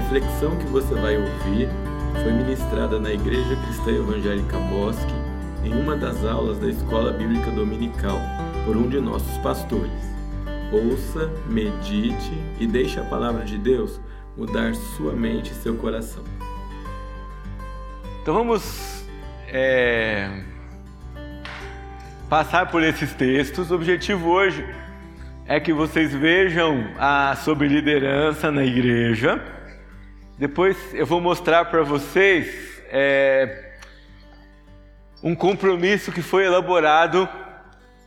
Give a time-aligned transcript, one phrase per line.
[0.00, 1.68] reflexão que você vai ouvir
[2.22, 5.12] foi ministrada na Igreja Cristã Evangélica Bosque
[5.64, 8.20] em uma das aulas da Escola Bíblica Dominical
[8.64, 9.90] por um de nossos pastores.
[10.70, 14.00] Ouça, medite e deixe a palavra de Deus
[14.36, 16.22] mudar sua mente e seu coração.
[18.22, 19.04] Então vamos
[19.48, 20.42] é,
[22.30, 23.72] passar por esses textos.
[23.72, 24.64] O objetivo hoje
[25.44, 29.57] é que vocês vejam a, sobre liderança na igreja.
[30.38, 33.72] Depois eu vou mostrar para vocês é,
[35.20, 37.28] um compromisso que foi elaborado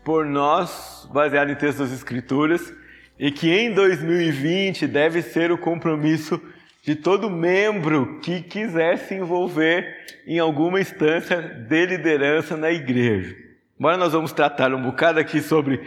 [0.01, 2.73] por nós, baseado em textos das Escrituras,
[3.19, 6.41] e que em 2020 deve ser o compromisso
[6.81, 9.93] de todo membro que quiser se envolver
[10.25, 13.35] em alguma instância de liderança na igreja.
[13.77, 15.81] Agora nós vamos tratar um bocado aqui sobre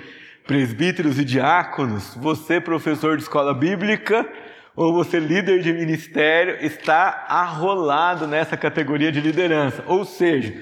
[0.46, 4.28] presbíteros e diáconos, você, professor de escola bíblica,
[4.76, 9.84] ou você, líder de ministério, está arrolado nessa categoria de liderança.
[9.86, 10.52] Ou seja,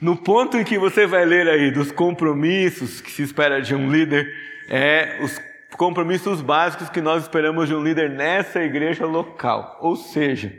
[0.00, 3.90] no ponto em que você vai ler aí dos compromissos que se espera de um
[3.90, 4.30] líder,
[4.68, 5.40] é os
[5.76, 9.78] compromissos básicos que nós esperamos de um líder nessa igreja local.
[9.80, 10.52] Ou seja,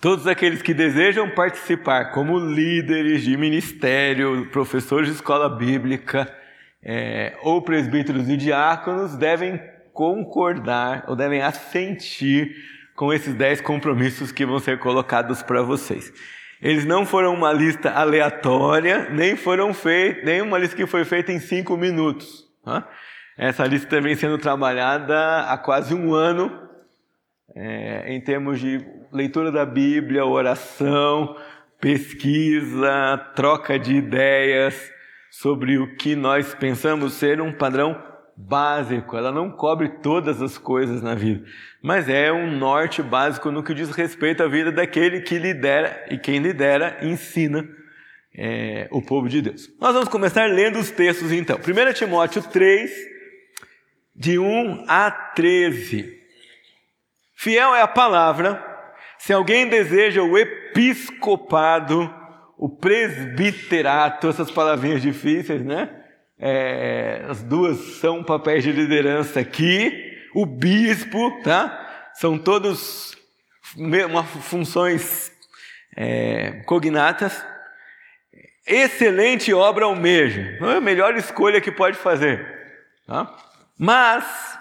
[0.00, 6.30] todos aqueles que desejam participar como líderes de ministério, professores de escola bíblica,
[6.82, 9.60] é, ou presbíteros e diáconos devem
[9.96, 12.54] concordar ou devem assentir
[12.94, 16.12] com esses dez compromissos que vão ser colocados para vocês.
[16.60, 21.32] Eles não foram uma lista aleatória, nem foram feitos, nem uma lista que foi feita
[21.32, 22.44] em cinco minutos.
[22.62, 22.86] Tá?
[23.38, 26.50] Essa lista vem sendo trabalhada há quase um ano,
[27.54, 31.36] é, em termos de leitura da Bíblia, oração,
[31.80, 34.90] pesquisa, troca de ideias,
[35.30, 37.94] sobre o que nós pensamos ser um padrão
[38.36, 39.16] básico.
[39.16, 41.44] Ela não cobre todas as coisas na vida,
[41.82, 46.18] mas é um norte básico no que diz respeito à vida daquele que lidera e
[46.18, 47.66] quem lidera ensina
[48.36, 49.70] é, o povo de Deus.
[49.80, 51.56] Nós vamos começar lendo os textos então.
[51.56, 52.90] 1 Timóteo 3,
[54.14, 56.14] de 1 a 13.
[57.34, 58.62] Fiel é a palavra.
[59.18, 62.12] Se alguém deseja o episcopado,
[62.58, 65.95] o presbiterato, essas palavrinhas difíceis, né?
[66.38, 70.14] É, as duas são papéis de liderança aqui.
[70.34, 72.10] O bispo, tá?
[72.14, 73.16] São todos
[73.76, 75.32] uma, funções
[75.96, 77.44] é, cognatas.
[78.66, 80.58] Excelente obra almeja.
[80.60, 82.44] Não é a melhor escolha que pode fazer.
[83.06, 83.34] Tá?
[83.78, 84.58] Mas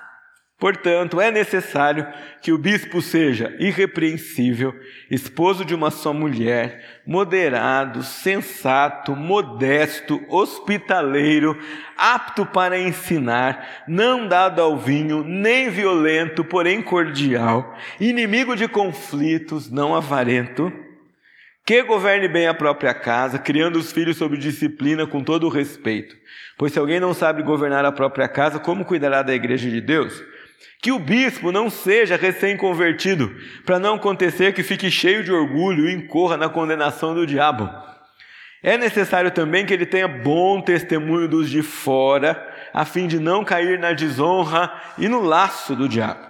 [0.65, 2.07] Portanto, é necessário
[2.41, 4.73] que o bispo seja irrepreensível,
[5.11, 11.55] esposo de uma só mulher, moderado, sensato, modesto, hospitaleiro,
[11.95, 19.93] apto para ensinar, não dado ao vinho, nem violento, porém cordial, inimigo de conflitos, não
[19.93, 20.73] avarento,
[21.63, 26.15] que governe bem a própria casa, criando os filhos sob disciplina com todo o respeito.
[26.57, 30.33] Pois se alguém não sabe governar a própria casa, como cuidará da igreja de Deus?
[30.85, 33.35] Que o bispo não seja recém-convertido,
[33.66, 37.68] para não acontecer que fique cheio de orgulho e incorra na condenação do diabo.
[38.62, 42.40] É necessário também que ele tenha bom testemunho dos de fora,
[42.72, 46.24] a fim de não cair na desonra e no laço do diabo.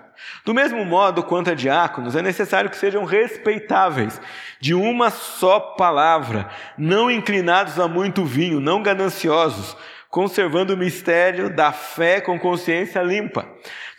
[0.46, 4.22] Do mesmo modo quanto a diáconos, é necessário que sejam respeitáveis,
[4.62, 9.76] de uma só palavra, não inclinados a muito vinho, não gananciosos,
[10.16, 13.46] conservando o mistério da fé com consciência limpa.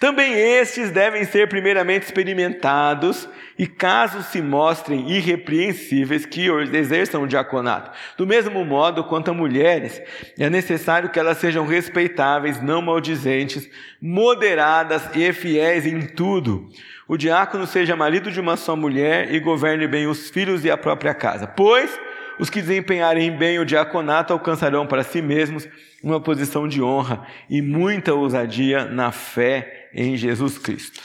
[0.01, 3.29] Também estes devem ser primeiramente experimentados
[3.59, 7.91] e, caso se mostrem irrepreensíveis, que exerçam o diaconato.
[8.17, 10.01] Do mesmo modo quanto a mulheres,
[10.39, 13.69] é necessário que elas sejam respeitáveis, não maldizentes,
[14.01, 16.67] moderadas e fiéis em tudo.
[17.07, 20.79] O diácono seja marido de uma só mulher e governe bem os filhos e a
[20.79, 21.47] própria casa.
[21.47, 22.06] Pois
[22.39, 25.67] os que desempenharem bem o diaconato alcançarão para si mesmos
[26.03, 31.01] uma posição de honra e muita ousadia na fé em Jesus Cristo.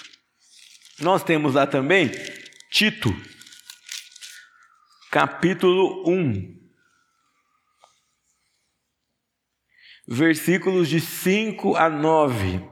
[0.99, 2.11] Nós temos lá também
[2.69, 3.09] Tito,
[5.09, 6.61] capítulo 1,
[10.07, 12.69] versículos de 5 a 9.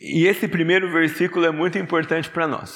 [0.00, 2.70] E esse primeiro versículo é muito importante para nós,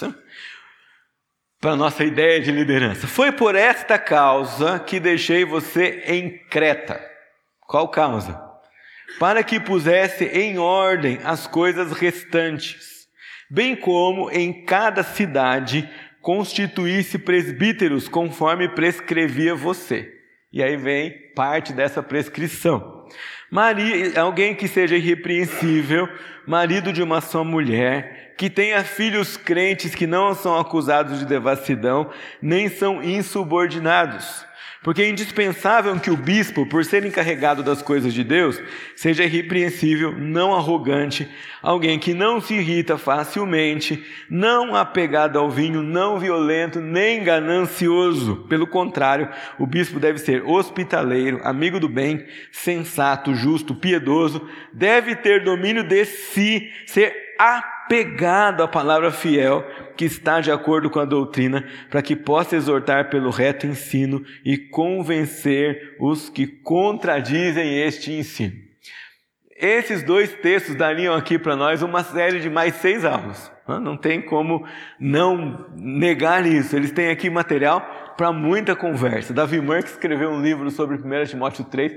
[1.61, 3.07] para a nossa ideia de liderança.
[3.07, 7.01] Foi por esta causa que deixei você em Creta.
[7.61, 8.49] Qual causa?
[9.19, 13.09] para que pusesse em ordem as coisas restantes,
[13.51, 15.89] bem como em cada cidade
[16.21, 20.13] constituísse presbíteros conforme prescrevia você.
[20.53, 23.07] E aí vem parte dessa prescrição.
[23.51, 26.09] Maria, alguém que seja irrepreensível,
[26.47, 32.09] marido de uma só mulher, que tenha filhos crentes que não são acusados de devassidão,
[32.41, 34.47] nem são insubordinados.
[34.81, 38.63] Porque é indispensável que o bispo, por ser encarregado das coisas de Deus,
[38.95, 41.29] seja irrepreensível, não arrogante,
[41.61, 48.47] alguém que não se irrita facilmente, não apegado ao vinho, não violento, nem ganancioso.
[48.49, 55.43] Pelo contrário, o bispo deve ser hospitaleiro, amigo do bem, sensato, justo, piedoso, deve ter
[55.43, 57.78] domínio de si, ser apegado
[58.63, 59.65] à palavra fiel
[59.97, 64.57] que está de acordo com a doutrina, para que possa exortar pelo reto ensino e
[64.57, 68.55] convencer os que contradizem este ensino.
[69.57, 73.51] Esses dois textos dariam aqui para nós uma série de mais seis aulas.
[73.67, 74.65] Não tem como
[75.01, 76.77] não negar isso.
[76.77, 79.35] Eles têm aqui material para muita conversa.
[79.35, 81.93] Davi Merck escreveu um livro sobre 1 Timóteo 3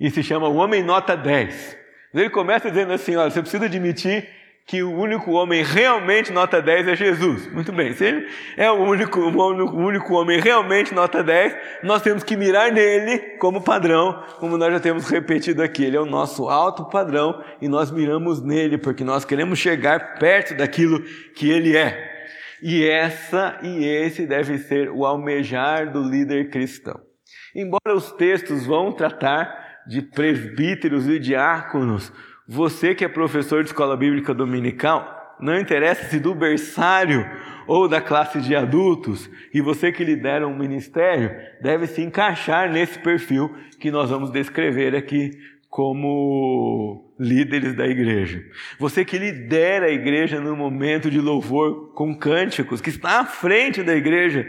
[0.00, 1.78] e se chama O Homem Nota 10.
[2.14, 4.26] Ele começa dizendo assim: olha, você precisa admitir
[4.66, 7.52] que o único homem realmente nota 10 é Jesus.
[7.52, 12.22] Muito bem, se ele é o único, o único homem realmente nota 10, nós temos
[12.22, 15.84] que mirar nele como padrão, como nós já temos repetido aqui.
[15.84, 20.54] Ele é o nosso alto padrão e nós miramos nele porque nós queremos chegar perto
[20.54, 21.02] daquilo
[21.34, 22.10] que ele é.
[22.62, 27.00] E essa e esse deve ser o almejar do líder cristão.
[27.54, 32.12] Embora os textos vão tratar de presbíteros e diáconos,
[32.46, 37.28] você que é professor de escola bíblica dominical, não interessa se do berçário
[37.66, 41.30] ou da classe de adultos, e você que lidera um ministério,
[41.60, 45.30] deve se encaixar nesse perfil que nós vamos descrever aqui
[45.68, 48.44] como líderes da igreja.
[48.78, 53.82] Você que lidera a igreja no momento de louvor com cânticos, que está à frente
[53.82, 54.46] da igreja,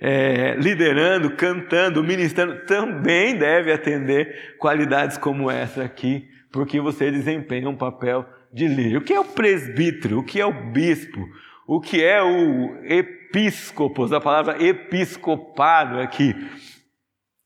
[0.00, 7.76] é, liderando, cantando, ministrando, também deve atender qualidades como essa aqui porque você desempenha um
[7.76, 8.96] papel de líder.
[8.96, 10.20] O que é o presbítero?
[10.20, 11.20] O que é o bispo?
[11.66, 14.10] O que é o episcopos?
[14.10, 16.34] A palavra episcopado aqui.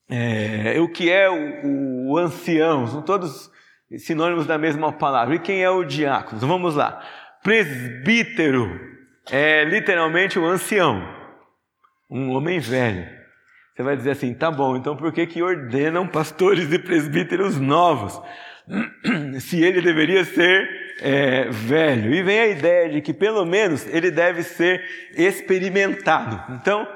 [0.09, 2.87] É, o que é o, o ancião?
[2.87, 3.51] São todos
[3.99, 5.35] sinônimos da mesma palavra.
[5.35, 6.39] E quem é o diácono?
[6.39, 7.05] Vamos lá.
[7.43, 8.71] Presbítero
[9.29, 11.03] é literalmente o ancião,
[12.09, 13.09] um homem velho.
[13.75, 18.21] Você vai dizer assim, tá bom, então por que, que ordenam pastores e presbíteros novos?
[19.41, 20.69] se ele deveria ser
[21.01, 22.15] é, velho.
[22.15, 24.85] E vem a ideia de que pelo menos ele deve ser
[25.15, 26.55] experimentado.
[26.55, 26.87] Então,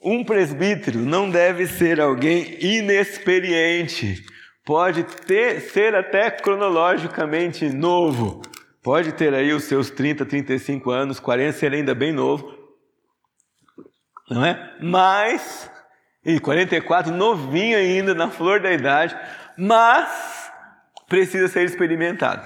[0.00, 4.24] um presbítero não deve ser alguém inexperiente.
[4.64, 8.42] Pode ter, ser até cronologicamente novo.
[8.82, 12.52] Pode ter aí os seus 30, 35 anos, 40, ser ainda bem novo.
[14.28, 14.76] Não é?
[14.80, 15.70] Mas,
[16.24, 19.16] e 44, novinho ainda, na flor da idade.
[19.56, 20.41] Mas,
[21.12, 22.42] precisa ser experimentado.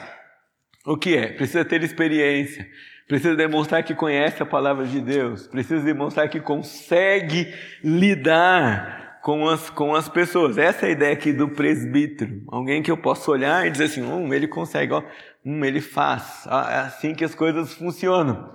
[0.84, 1.28] O que é?
[1.28, 2.66] Precisa ter experiência,
[3.06, 7.54] precisa demonstrar que conhece a palavra de Deus, precisa demonstrar que consegue
[7.84, 10.58] lidar com as, com as pessoas.
[10.58, 12.42] Essa é a ideia aqui do presbítero.
[12.48, 15.04] Alguém que eu possa olhar e dizer assim: hum, ele consegue, ó,
[15.44, 16.44] hum, ele faz.
[16.68, 18.52] É assim que as coisas funcionam.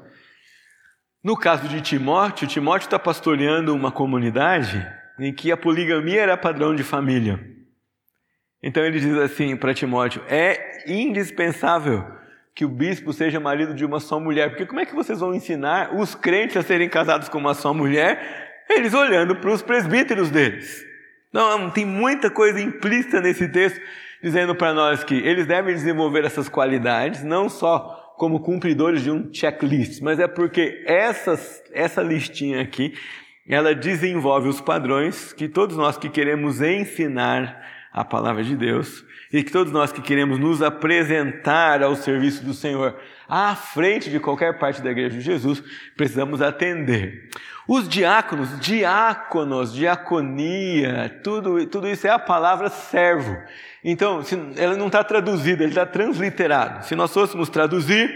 [1.23, 4.85] No caso de Timóteo, Timóteo está pastoreando uma comunidade
[5.17, 7.60] em que a poligamia era padrão de família.
[8.61, 12.05] Então ele diz assim para Timóteo: é indispensável
[12.53, 15.33] que o bispo seja marido de uma só mulher, porque como é que vocês vão
[15.33, 18.63] ensinar os crentes a serem casados com uma só mulher?
[18.69, 20.85] Eles olhando para os presbíteros deles.
[21.31, 23.79] Não, tem muita coisa implícita nesse texto
[24.21, 29.33] dizendo para nós que eles devem desenvolver essas qualidades, não só como cumpridores de um
[29.33, 32.93] checklist, mas é porque essas, essa listinha aqui,
[33.49, 37.59] ela desenvolve os padrões que todos nós que queremos ensinar
[37.91, 42.53] a palavra de Deus e que todos nós que queremos nos apresentar ao serviço do
[42.53, 42.95] Senhor
[43.27, 45.63] à frente de qualquer parte da igreja de Jesus,
[45.95, 47.29] precisamos atender.
[47.65, 53.37] Os diáconos, diáconos, diaconia, tudo, tudo isso é a palavra servo.
[53.81, 56.85] Então, se, ela não está traduzida, ele está transliterado.
[56.85, 58.13] Se nós fôssemos traduzir,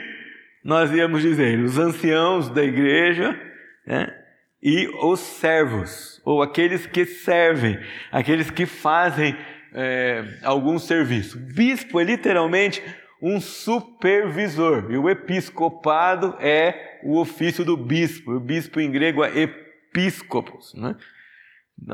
[0.62, 3.40] nós íamos dizer os anciãos da igreja
[3.88, 4.14] né,
[4.62, 7.80] e os servos, ou aqueles que servem,
[8.12, 9.38] aqueles que fazem
[9.76, 11.38] é, algum serviço.
[11.38, 12.82] Bispo é literalmente
[13.22, 18.32] um supervisor, e o episcopado é o ofício do bispo.
[18.34, 20.74] O bispo em grego é episcopos.
[20.76, 20.96] Né?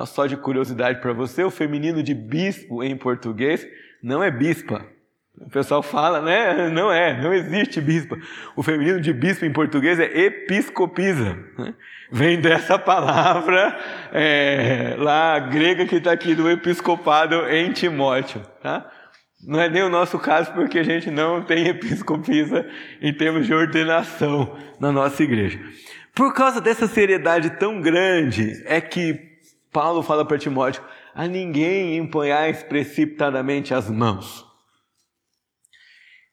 [0.05, 3.67] Só de curiosidade para você, o feminino de bispo em português
[4.01, 4.85] não é bispa.
[5.39, 6.69] O pessoal fala, né?
[6.69, 8.17] Não é, não existe bispa.
[8.55, 11.37] O feminino de bispo em português é episcopisa.
[11.57, 11.73] Né?
[12.11, 13.77] Vem dessa palavra
[14.11, 18.41] é, lá grega que está aqui do episcopado em Timóteo.
[18.61, 18.89] Tá?
[19.43, 22.67] Não é nem o nosso caso, porque a gente não tem episcopisa
[23.01, 25.59] em termos de ordenação na nossa igreja.
[26.13, 29.17] Por causa dessa seriedade tão grande, é que
[29.71, 30.83] Paulo fala para Timóteo:
[31.15, 34.50] a ninguém empunhais precipitadamente as mãos.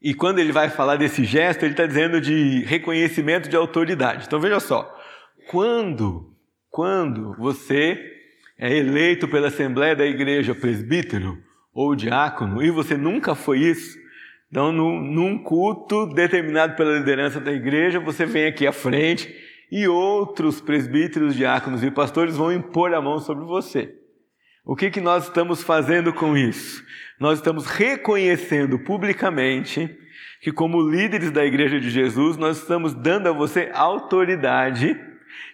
[0.01, 4.25] E quando ele vai falar desse gesto, ele está dizendo de reconhecimento de autoridade.
[4.27, 4.89] Então veja só,
[5.49, 6.33] quando,
[6.71, 7.99] quando você
[8.57, 11.39] é eleito pela Assembleia da Igreja presbítero
[11.75, 13.99] ou diácono, e você nunca foi isso,
[14.51, 19.33] então num, num culto determinado pela liderança da igreja, você vem aqui à frente
[19.71, 23.98] e outros presbíteros, diáconos e pastores vão impor a mão sobre você.
[24.69, 26.85] O que, que nós estamos fazendo com isso?
[27.19, 29.99] Nós estamos reconhecendo publicamente
[30.43, 34.95] que, como líderes da Igreja de Jesus, nós estamos dando a você autoridade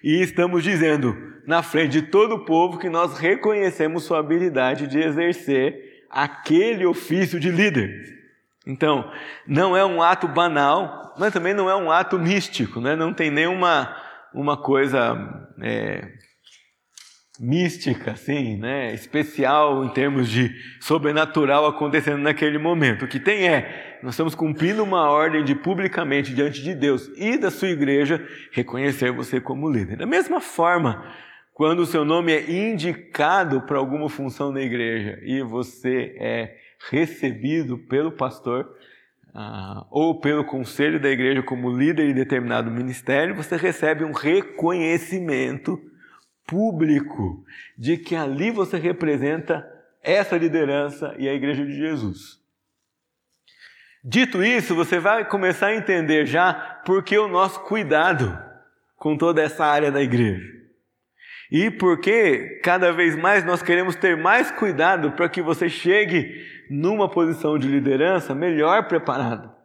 [0.02, 1.16] e estamos dizendo
[1.46, 7.38] na frente de todo o povo que nós reconhecemos sua habilidade de exercer aquele ofício
[7.38, 7.94] de líder.
[8.66, 9.08] Então,
[9.46, 12.96] não é um ato banal, mas também não é um ato místico, né?
[12.96, 13.96] não tem nenhuma
[14.34, 16.08] uma coisa é,
[17.40, 23.04] mística, assim, né, especial em termos de sobrenatural acontecendo naquele momento.
[23.04, 27.36] O que tem é, nós estamos cumprindo uma ordem de publicamente diante de Deus e
[27.36, 29.96] da sua igreja reconhecer você como líder.
[29.96, 31.04] Da mesma forma,
[31.52, 36.56] quando o seu nome é indicado para alguma função na igreja e você é
[36.90, 38.68] recebido pelo pastor
[39.34, 45.80] ah, ou pelo conselho da igreja como líder em determinado ministério, você recebe um reconhecimento
[46.46, 47.44] público
[47.76, 49.68] de que ali você representa
[50.02, 52.38] essa liderança e a igreja de Jesus.
[54.02, 56.52] Dito isso, você vai começar a entender já
[56.84, 58.38] por que o nosso cuidado
[58.96, 60.46] com toda essa área da igreja.
[61.50, 67.08] E porque cada vez mais nós queremos ter mais cuidado para que você chegue numa
[67.08, 69.63] posição de liderança melhor preparado.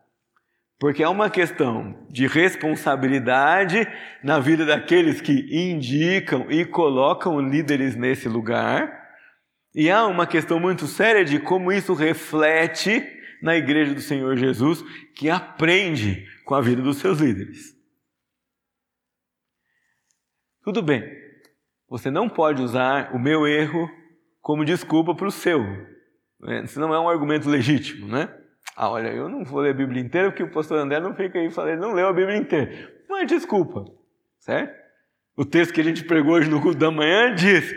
[0.79, 3.85] Porque é uma questão de responsabilidade
[4.23, 8.89] na vida daqueles que indicam e colocam líderes nesse lugar.
[9.75, 13.05] E há uma questão muito séria de como isso reflete
[13.41, 14.81] na igreja do Senhor Jesus,
[15.15, 17.77] que aprende com a vida dos seus líderes.
[20.63, 21.03] Tudo bem,
[21.89, 23.89] você não pode usar o meu erro
[24.41, 25.61] como desculpa para o seu.
[26.63, 28.33] Isso não é um argumento legítimo, né?
[28.75, 31.37] Ah, olha, eu não vou ler a Bíblia inteira porque o pastor André não fica
[31.37, 32.91] aí falando, não leu a Bíblia inteira.
[33.09, 33.85] Mas desculpa,
[34.39, 34.73] certo?
[35.35, 37.73] O texto que a gente pregou hoje no culto da manhã diz: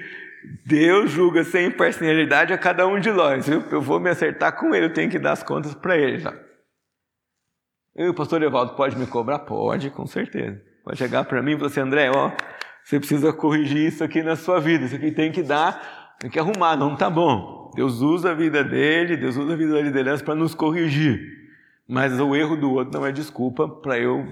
[0.67, 3.49] Deus julga sem imparcialidade a cada um de nós.
[3.49, 6.19] Eu, eu vou me acertar com ele, eu tenho que dar as contas para ele
[6.19, 6.35] já.
[7.95, 9.41] E o pastor Evaldo pode me cobrar?
[9.41, 10.61] Pode, com certeza.
[10.85, 12.33] Pode chegar para mim e falar assim: André, ó,
[12.83, 16.39] você precisa corrigir isso aqui na sua vida, isso aqui tem que dar, tem que
[16.39, 17.62] arrumar, não tá bom.
[17.75, 21.43] Deus usa a vida dele, Deus usa a vida da liderança para nos corrigir.
[21.89, 24.27] Mas o erro do outro não é desculpa para eu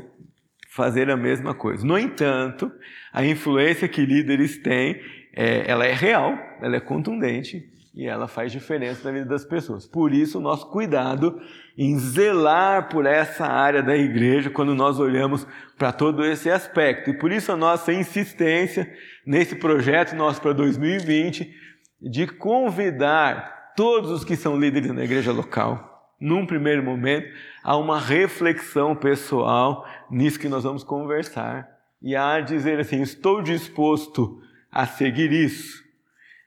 [0.71, 1.85] fazer a mesma coisa.
[1.85, 2.71] No entanto,
[3.13, 5.01] a influência que líderes têm,
[5.35, 9.87] é, ela é real, ela é contundente e ela faz diferença na vida das pessoas.
[9.87, 11.41] Por isso, o nosso cuidado
[11.77, 17.11] em zelar por essa área da igreja quando nós olhamos para todo esse aspecto.
[17.11, 18.91] E por isso a nossa insistência
[19.27, 21.60] nesse projeto nosso para 2020
[22.01, 27.29] de convidar todos os que são líderes na igreja local, num primeiro momento,
[27.63, 31.69] a uma reflexão pessoal nisso que nós vamos conversar
[32.03, 34.41] e a dizer assim: estou disposto
[34.71, 35.83] a seguir isso,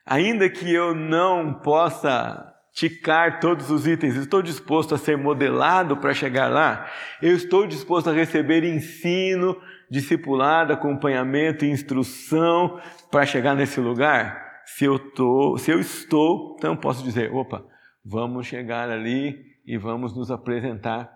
[0.05, 6.13] ainda que eu não possa ticar todos os itens, estou disposto a ser modelado para
[6.13, 6.89] chegar lá,
[7.22, 9.55] eu estou disposto a receber ensino,
[9.91, 12.79] discipulado, acompanhamento instrução
[13.12, 17.65] para chegar nesse lugar se eu, tô, se eu estou, então posso dizer: opa,
[18.03, 21.10] vamos chegar ali e vamos nos apresentar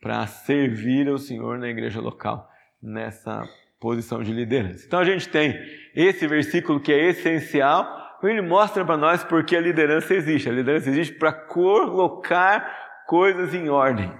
[0.00, 2.48] para servir ao Senhor na igreja local,
[2.82, 3.42] nessa
[3.80, 4.84] posição de liderança.
[4.86, 5.58] Então a gente tem
[5.94, 10.48] esse versículo que é essencial, ele mostra para nós porque a liderança existe.
[10.48, 14.10] A liderança existe para colocar coisas em ordem.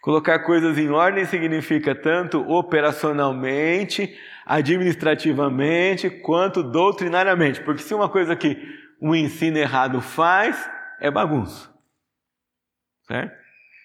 [0.00, 7.60] Colocar coisas em ordem significa tanto operacionalmente, administrativamente quanto doutrinariamente.
[7.62, 8.56] Porque se uma coisa que
[9.00, 10.68] um ensino errado faz,
[11.00, 11.68] é bagunça.
[13.06, 13.36] Certo?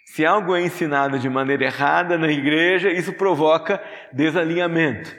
[0.05, 5.15] Se algo é ensinado de maneira errada na igreja, isso provoca desalinhamento,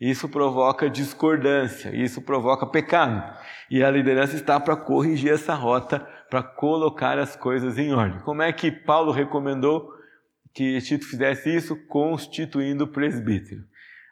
[0.00, 3.22] isso provoca discordância, isso provoca pecado.
[3.70, 8.20] E a liderança está para corrigir essa rota, para colocar as coisas em ordem.
[8.20, 9.97] Como é que Paulo recomendou
[10.58, 11.76] que Tito fizesse isso?
[11.86, 13.62] Constituindo presbítero.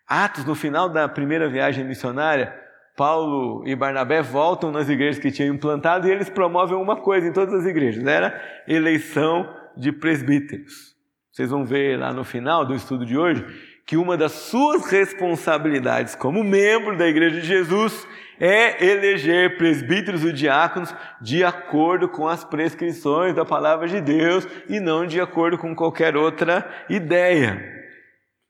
[0.06, 2.54] Atos, no final da primeira viagem missionária,
[2.96, 7.32] Paulo e Barnabé voltam nas igrejas que tinham implantado e eles promovem uma coisa em
[7.32, 10.94] todas as igrejas: era eleição de presbíteros.
[11.32, 13.44] Vocês vão ver lá no final do estudo de hoje
[13.84, 18.06] que uma das suas responsabilidades como membro da Igreja de Jesus
[18.38, 24.81] é eleger presbíteros e diáconos de acordo com as prescrições da palavra de Deus e
[24.81, 27.75] não de acordo com qualquer outra ideia.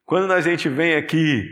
[0.04, 1.48] Quando a gente vem aqui,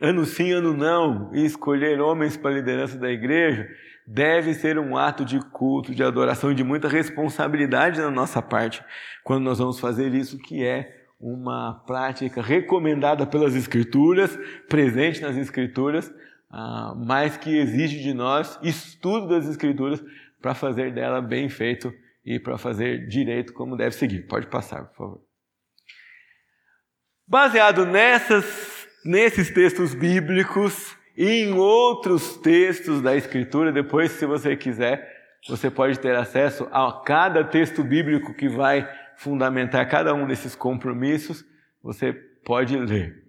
[0.00, 3.68] ano sim, ano não, e escolher homens para a liderança da igreja,
[4.06, 8.82] deve ser um ato de culto, de adoração e de muita responsabilidade da nossa parte
[9.22, 14.36] quando nós vamos fazer isso, que é uma prática recomendada pelas Escrituras,
[14.68, 16.12] presente nas Escrituras,
[16.52, 20.04] ah, mas que exige de nós estudo das Escrituras
[20.40, 21.92] para fazer dela bem feito
[22.24, 24.26] e para fazer direito como deve seguir.
[24.26, 25.20] Pode passar, por favor.
[27.26, 35.10] Baseado nessas, nesses textos bíblicos e em outros textos da Escritura, depois, se você quiser,
[35.48, 41.44] você pode ter acesso a cada texto bíblico que vai fundamentar cada um desses compromissos,
[41.82, 43.22] você pode ler.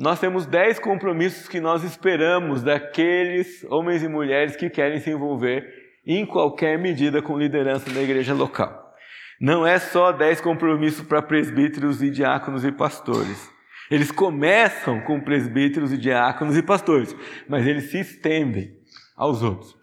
[0.00, 5.62] Nós temos dez compromissos que nós esperamos daqueles homens e mulheres que querem se envolver
[6.06, 8.94] em qualquer medida com liderança da igreja local.
[9.38, 13.52] Não é só dez compromissos para presbíteros e diáconos e pastores.
[13.90, 17.14] Eles começam com presbíteros e diáconos e pastores,
[17.46, 18.72] mas eles se estendem
[19.14, 19.76] aos outros.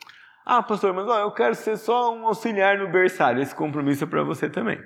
[0.44, 3.40] Ah, pastor, mas ó, eu quero ser só um auxiliar no berçário.
[3.40, 4.80] Esse compromisso é para você também.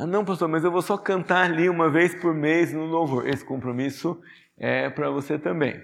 [0.00, 3.26] Ah, não, pastor, mas eu vou só cantar ali uma vez por mês no louvor.
[3.26, 4.16] Esse compromisso
[4.56, 5.82] é para você também.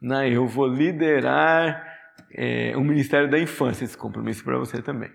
[0.00, 1.86] Não, eu vou liderar
[2.34, 3.84] é, o Ministério da Infância.
[3.84, 5.10] Esse compromisso para você também.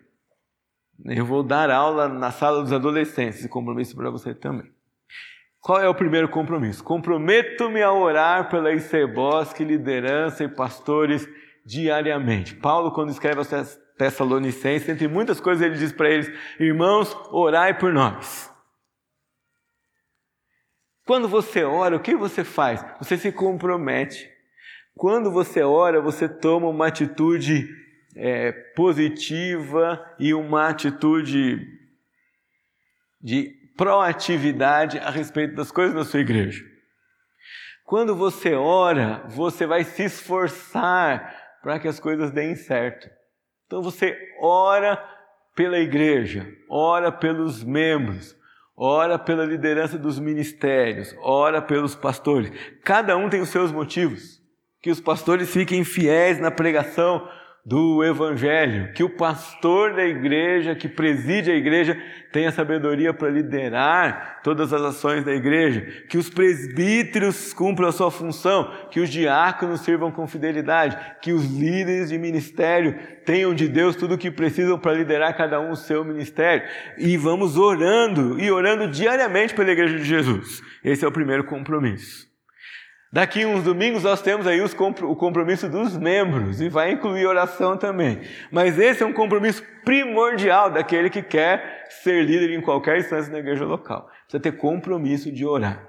[1.03, 3.39] Eu vou dar aula na sala dos adolescentes.
[3.39, 4.71] Esse compromisso para você também.
[5.59, 6.83] Qual é o primeiro compromisso?
[6.83, 11.27] Comprometo-me a orar pela ICBOSC, liderança e pastores
[11.65, 12.53] diariamente.
[12.53, 13.47] Paulo, quando escreve aos
[13.97, 18.51] Tessalonicenses, entre muitas coisas, ele diz para eles: Irmãos, orai por nós.
[21.05, 22.85] Quando você ora, o que você faz?
[22.99, 24.29] Você se compromete.
[24.93, 27.69] Quando você ora, você toma uma atitude
[28.15, 31.65] é, positiva e uma atitude
[33.21, 36.63] de proatividade a respeito das coisas da sua igreja.
[37.85, 43.07] Quando você ora, você vai se esforçar para que as coisas deem certo.
[43.67, 44.97] Então você ora
[45.53, 48.35] pela igreja, ora pelos membros,
[48.75, 52.49] ora pela liderança dos ministérios, ora pelos pastores.
[52.83, 54.41] Cada um tem os seus motivos.
[54.81, 57.27] Que os pastores fiquem fiéis na pregação
[57.67, 62.01] do Evangelho, que o pastor da igreja, que preside a igreja,
[62.31, 68.09] tenha sabedoria para liderar todas as ações da igreja, que os presbíteros cumpram a sua
[68.09, 73.97] função, que os diáconos sirvam com fidelidade, que os líderes de ministério tenham de Deus
[73.97, 76.65] tudo o que precisam para liderar cada um o seu ministério.
[76.97, 80.61] E vamos orando e orando diariamente pela igreja de Jesus.
[80.85, 82.26] Esse é o primeiro compromisso.
[83.11, 88.21] Daqui uns domingos nós temos aí o compromisso dos membros e vai incluir oração também.
[88.51, 93.39] Mas esse é um compromisso primordial daquele que quer ser líder em qualquer instância na
[93.39, 94.09] igreja local.
[94.23, 95.87] Precisa ter compromisso de orar.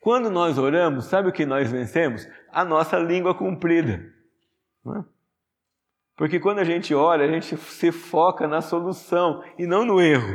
[0.00, 2.26] Quando nós oramos, sabe o que nós vencemos?
[2.50, 4.02] A nossa língua cumprida.
[4.86, 5.15] É?
[6.16, 10.34] Porque quando a gente ora, a gente se foca na solução e não no erro.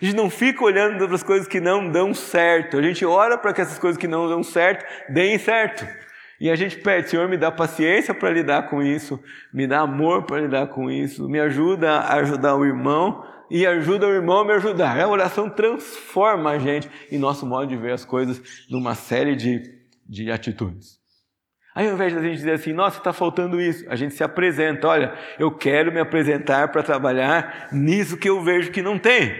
[0.00, 2.78] A gente não fica olhando para as coisas que não dão certo.
[2.78, 5.86] A gente ora para que essas coisas que não dão certo deem certo.
[6.40, 9.22] E a gente pede, Senhor, me dá paciência para lidar com isso,
[9.52, 14.08] me dá amor para lidar com isso, me ajuda a ajudar o irmão e ajuda
[14.08, 15.00] o irmão a me ajudar.
[15.00, 19.62] A oração transforma a gente em nosso modo de ver as coisas numa série de,
[20.08, 21.03] de atitudes.
[21.74, 24.22] Aí, ao invés de a gente dizer assim, nossa, está faltando isso, a gente se
[24.22, 29.34] apresenta, olha, eu quero me apresentar para trabalhar nisso que eu vejo que não tem.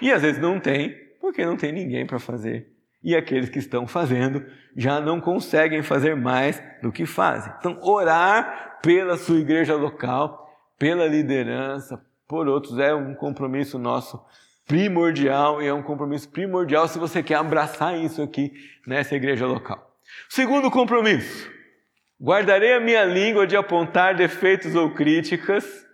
[0.00, 2.68] E às vezes não tem, porque não tem ninguém para fazer.
[3.04, 7.52] E aqueles que estão fazendo já não conseguem fazer mais do que fazem.
[7.58, 14.18] Então, orar pela sua igreja local, pela liderança, por outros, é um compromisso nosso
[14.66, 18.52] primordial e é um compromisso primordial se você quer abraçar isso aqui
[18.86, 19.96] nessa igreja local.
[20.28, 21.50] Segundo compromisso:
[22.20, 25.86] guardarei a minha língua de apontar defeitos ou críticas,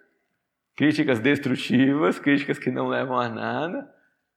[0.77, 3.89] críticas destrutivas, críticas que não levam a nada,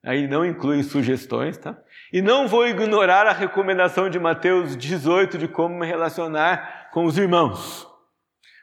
[0.04, 1.78] aí não inclui sugestões, tá?
[2.12, 7.18] E não vou ignorar a recomendação de Mateus 18 de como me relacionar com os
[7.18, 7.88] irmãos.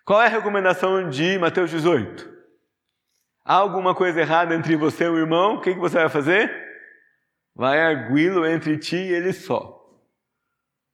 [0.05, 2.33] Qual é a recomendação de Mateus 18?
[3.45, 5.57] Há alguma coisa errada entre você e o irmão?
[5.57, 6.51] O que você vai fazer?
[7.55, 9.81] Vai arguí-lo entre ti e ele só.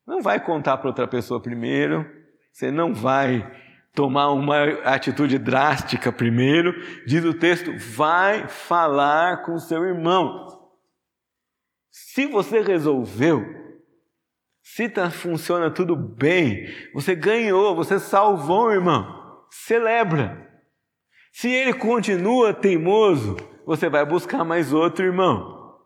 [0.07, 2.20] Não vai contar para outra pessoa primeiro,
[2.53, 3.51] Você não vai
[3.95, 6.75] tomar uma atitude drástica primeiro,
[7.07, 10.47] diz o texto, vai falar com seu irmão.
[11.91, 13.45] Se você resolveu,
[14.63, 20.49] se tá, funciona tudo bem, você ganhou, você salvou o irmão, celebra.
[21.33, 23.37] Se ele continua teimoso,
[23.67, 25.79] você vai buscar mais outro irmão.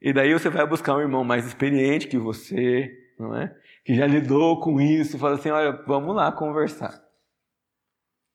[0.00, 3.54] E daí você vai buscar um irmão mais experiente que você, não é?
[3.84, 7.02] Que já lidou com isso, fala assim: olha, vamos lá conversar.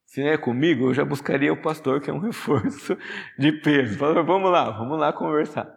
[0.06, 2.98] Se é comigo, eu já buscaria o pastor, que é um reforço
[3.38, 3.98] de peso.
[3.98, 5.68] Fala, vamos lá, vamos lá conversar.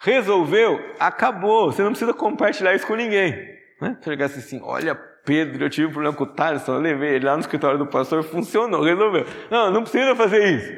[0.00, 0.78] Resolveu?
[0.98, 1.70] Acabou.
[1.70, 3.32] Você não precisa compartilhar isso com ninguém.
[3.80, 3.98] Né?
[4.02, 7.34] Chegasse assim, olha, Pedro, eu tive um problema com o Thales, eu levei ele lá
[7.34, 9.26] no escritório do pastor, funcionou, resolveu.
[9.50, 10.72] Não, não precisa fazer isso.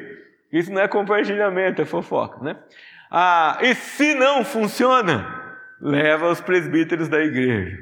[0.51, 2.57] Isso não é compartilhamento, é fofoca, né?
[3.11, 5.25] Ah, e se não funciona,
[5.81, 7.77] leva aos presbíteros da igreja.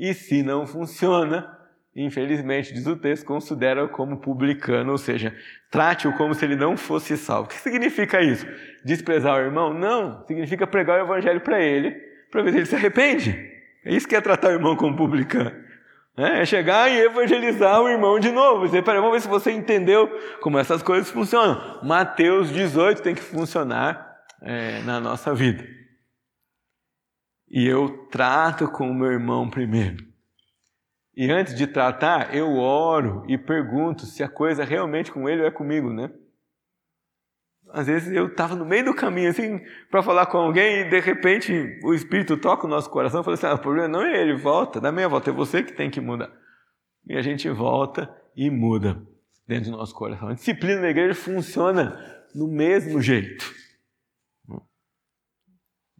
[0.00, 1.46] E se não funciona,
[1.94, 5.36] infelizmente, diz o texto, considera-o como publicano, ou seja,
[5.70, 7.44] trate-o como se ele não fosse salvo.
[7.44, 8.46] O que significa isso?
[8.82, 9.74] Desprezar o irmão?
[9.74, 11.90] Não, significa pregar o evangelho para ele,
[12.30, 13.30] para ver se ele se arrepende.
[13.84, 15.52] É isso que é tratar o irmão como publicano.
[16.16, 18.64] É chegar e evangelizar o irmão de novo.
[18.64, 20.08] Dizer, peraí, vamos ver se você entendeu
[20.40, 21.78] como essas coisas funcionam.
[21.82, 25.79] Mateus 18 tem que funcionar é, na nossa vida.
[27.50, 30.10] E eu trato com o meu irmão primeiro.
[31.16, 35.48] E antes de tratar, eu oro e pergunto se a coisa realmente com ele ou
[35.48, 36.10] é comigo, né?
[37.72, 39.60] Às vezes eu estava no meio do caminho, assim,
[39.90, 43.34] para falar com alguém e de repente o Espírito toca o nosso coração e fala
[43.34, 45.90] assim: ah, o problema não é ele, volta, dá meia volta, é você que tem
[45.90, 46.32] que mudar.
[47.06, 49.00] E a gente volta e muda
[49.46, 50.28] dentro do nosso coração.
[50.28, 51.98] A disciplina na igreja funciona
[52.34, 53.44] no mesmo jeito.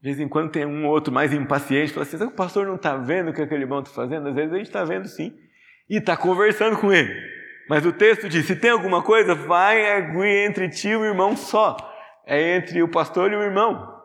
[0.00, 2.76] De vez em quando tem um ou outro mais impaciente, fala assim: o pastor não
[2.76, 4.28] está vendo o que aquele irmão está fazendo?
[4.28, 5.36] Às vezes a gente está vendo sim,
[5.88, 7.14] e está conversando com ele.
[7.68, 11.36] Mas o texto diz: se tem alguma coisa, vai agir entre ti e o irmão
[11.36, 11.76] só.
[12.26, 14.00] É entre o pastor e o irmão.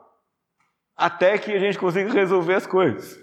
[0.97, 3.19] Até que a gente consiga resolver as coisas.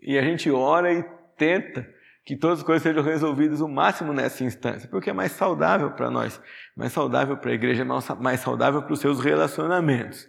[0.00, 1.04] E a gente ora e
[1.36, 1.88] tenta
[2.24, 6.10] que todas as coisas sejam resolvidas o máximo nessa instância, porque é mais saudável para
[6.10, 6.40] nós,
[6.76, 10.28] mais saudável para a igreja, mais saudável para os seus relacionamentos.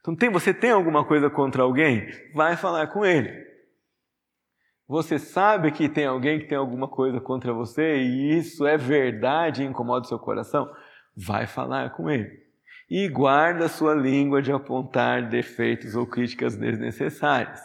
[0.00, 2.08] Então, tem, você tem alguma coisa contra alguém?
[2.34, 3.50] Vai falar com ele.
[4.90, 9.62] Você sabe que tem alguém que tem alguma coisa contra você e isso é verdade
[9.62, 10.68] e incomoda o seu coração?
[11.16, 12.28] Vai falar com ele.
[12.90, 17.60] E guarda sua língua de apontar defeitos ou críticas desnecessárias.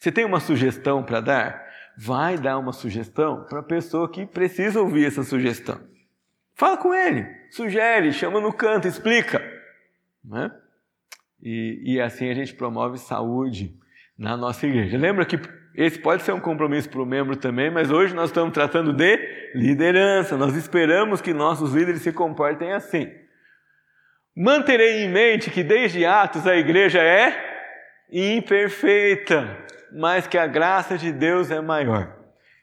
[0.00, 1.64] Você tem uma sugestão para dar?
[1.96, 5.80] Vai dar uma sugestão para a pessoa que precisa ouvir essa sugestão.
[6.54, 9.40] Fala com ele, sugere, chama no canto, explica.
[10.24, 10.50] Né?
[11.42, 13.74] E, e assim a gente promove saúde
[14.18, 14.98] na nossa igreja.
[14.98, 15.38] Lembra que
[15.74, 19.16] esse pode ser um compromisso para o membro também, mas hoje nós estamos tratando de
[19.54, 20.36] liderança.
[20.36, 23.08] Nós esperamos que nossos líderes se comportem assim.
[24.36, 27.32] Manterei em mente que desde Atos a igreja é
[28.10, 32.17] imperfeita, mas que a graça de Deus é maior.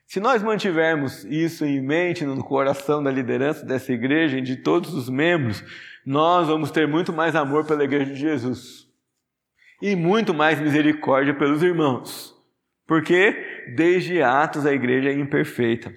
[0.07, 4.93] Se nós mantivermos isso em mente no coração da liderança dessa igreja e de todos
[4.93, 5.63] os membros,
[6.05, 8.85] nós vamos ter muito mais amor pela igreja de Jesus
[9.81, 12.33] e muito mais misericórdia pelos irmãos,
[12.87, 13.35] porque
[13.75, 15.91] desde Atos a igreja é imperfeita.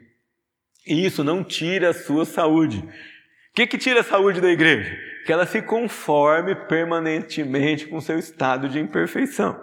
[0.87, 2.79] E isso não tira a sua saúde.
[2.79, 4.97] O que, que tira a saúde da igreja?
[5.27, 9.61] Que ela se conforme permanentemente com seu estado de imperfeição.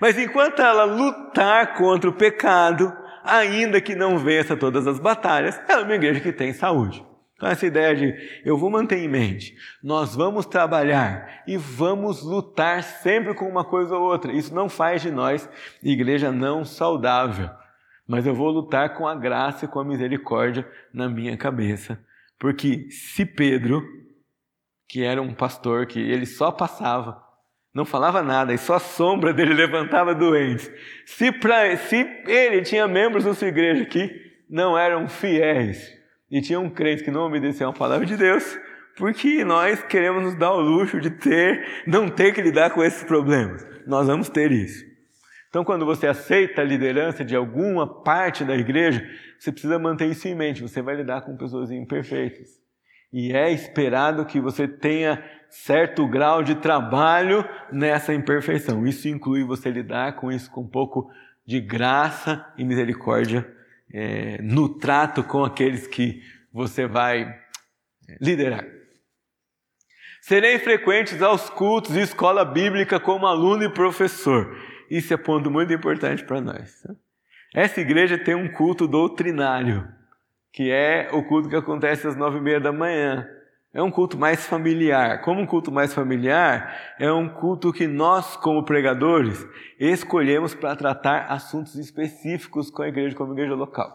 [0.00, 2.90] Mas enquanto ela lutar contra o pecado,
[3.24, 7.04] ainda que não vença todas as batalhas, é uma igreja que tem saúde.
[7.34, 12.82] Então, essa ideia de eu vou manter em mente, nós vamos trabalhar e vamos lutar
[12.82, 14.32] sempre com uma coisa ou outra.
[14.32, 15.48] Isso não faz de nós
[15.82, 17.50] igreja não saudável,
[18.06, 21.98] mas eu vou lutar com a graça e com a misericórdia na minha cabeça.
[22.38, 23.82] Porque se Pedro,
[24.88, 27.23] que era um pastor que ele só passava,
[27.74, 30.70] não falava nada e só a sombra dele levantava doentes,
[31.04, 34.08] se, pra, se ele tinha membros na sua igreja que
[34.48, 35.92] não eram fiéis,
[36.30, 38.58] e tinha um crente que não obedeceu a palavra de Deus,
[38.96, 43.02] porque nós queremos nos dar o luxo de ter, não ter que lidar com esses
[43.04, 43.66] problemas.
[43.86, 44.84] Nós vamos ter isso.
[45.48, 49.08] Então, quando você aceita a liderança de alguma parte da igreja,
[49.38, 50.62] você precisa manter isso em mente.
[50.62, 52.48] Você vai lidar com pessoas imperfeitas.
[53.12, 55.22] E é esperado que você tenha
[55.54, 58.84] certo grau de trabalho nessa imperfeição.
[58.86, 61.10] Isso inclui você lidar com isso com um pouco
[61.46, 63.46] de graça e misericórdia
[63.92, 66.20] é, no trato com aqueles que
[66.52, 67.32] você vai
[68.20, 68.64] liderar.
[70.20, 74.56] Serei frequentes aos cultos e escola bíblica como aluno e professor.
[74.90, 76.82] Isso é ponto muito importante para nós.
[76.82, 76.94] Tá?
[77.54, 79.86] Essa igreja tem um culto doutrinário,
[80.52, 83.28] que é o culto que acontece às nove e meia da manhã.
[83.74, 85.20] É um culto mais familiar.
[85.22, 89.44] Como um culto mais familiar, é um culto que nós, como pregadores,
[89.80, 93.92] escolhemos para tratar assuntos específicos com a igreja, como igreja local.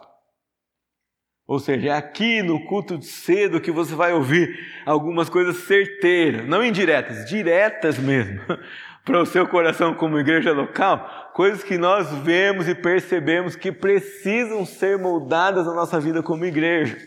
[1.46, 6.46] Ou seja, é aqui no culto de cedo que você vai ouvir algumas coisas certeiras,
[6.46, 8.38] não indiretas, diretas mesmo,
[9.04, 14.64] para o seu coração como igreja local, coisas que nós vemos e percebemos que precisam
[14.66, 16.98] ser moldadas na nossa vida como igreja.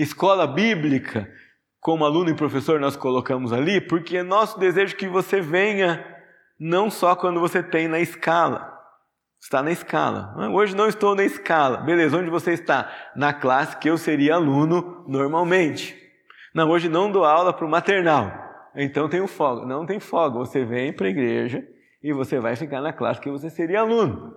[0.00, 1.28] Escola bíblica,
[1.80, 6.04] como aluno e professor nós colocamos ali, porque é nosso desejo que você venha
[6.58, 8.78] não só quando você tem na escala,
[9.40, 10.34] Está na escala.
[10.52, 11.78] Hoje não estou na escala.
[11.78, 12.90] Beleza, onde você está?
[13.14, 15.96] Na classe que eu seria aluno normalmente.
[16.52, 18.32] Não, hoje não dou aula para o maternal.
[18.74, 19.64] Então tenho folga.
[19.64, 20.38] Não tem folga.
[20.38, 21.64] Você vem para a igreja
[22.02, 24.34] e você vai ficar na classe que você seria aluno.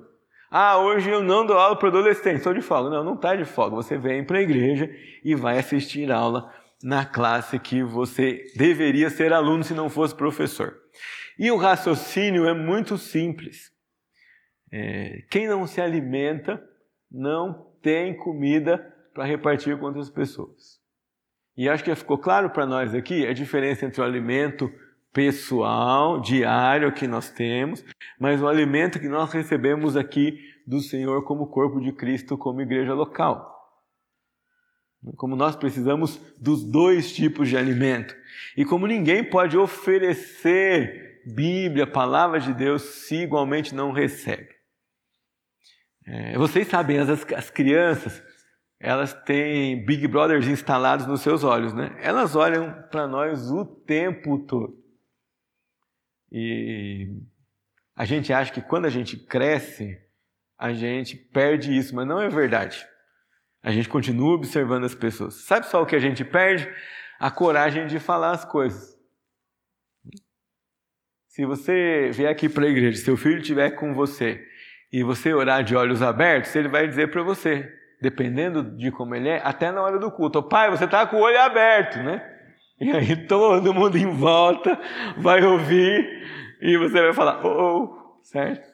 [0.54, 2.90] Ah, hoje eu não dou aula para adolescente, estou de folga.
[2.90, 3.74] Não, não está de folga.
[3.78, 9.32] Você vem para a igreja e vai assistir aula na classe que você deveria ser
[9.32, 10.76] aluno se não fosse professor.
[11.40, 13.72] E o raciocínio é muito simples.
[14.70, 16.62] É, quem não se alimenta
[17.10, 18.78] não tem comida
[19.14, 20.82] para repartir com outras pessoas.
[21.56, 24.70] E acho que ficou claro para nós aqui a diferença entre o alimento
[25.14, 27.84] pessoal, diário que nós temos,
[28.20, 32.94] mas o alimento que nós recebemos aqui do Senhor como corpo de Cristo, como igreja
[32.94, 33.50] local.
[35.18, 38.16] Como nós precisamos dos dois tipos de alimento.
[38.56, 44.50] E como ninguém pode oferecer Bíblia, palavra de Deus, se igualmente não recebe.
[46.06, 48.24] É, vocês sabem, as, as crianças,
[48.80, 51.96] elas têm Big Brothers instalados nos seus olhos, né?
[52.00, 54.81] Elas olham para nós o tempo todo.
[56.32, 57.10] E
[57.96, 60.00] a gente acha que quando a gente cresce,
[60.58, 62.88] a gente perde isso, mas não é verdade.
[63.62, 65.36] A gente continua observando as pessoas.
[65.46, 66.72] Sabe só o que a gente perde?
[67.20, 68.98] A coragem de falar as coisas.
[71.28, 74.46] Se você vier aqui para a igreja, seu filho estiver com você
[74.92, 79.30] e você orar de olhos abertos, ele vai dizer para você, dependendo de como ele
[79.30, 82.31] é, até na hora do culto: Pai, você está com o olho aberto, né?
[82.82, 84.82] E aí todo mundo em volta
[85.16, 88.68] vai ouvir e você vai falar: Oh, oh certo?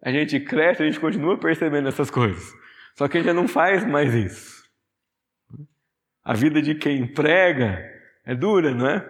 [0.00, 2.54] A gente cresce, a gente continua percebendo essas coisas.
[2.94, 4.64] Só que a gente já não faz mais isso.
[6.24, 7.84] A vida de quem prega
[8.24, 9.06] é dura, não é?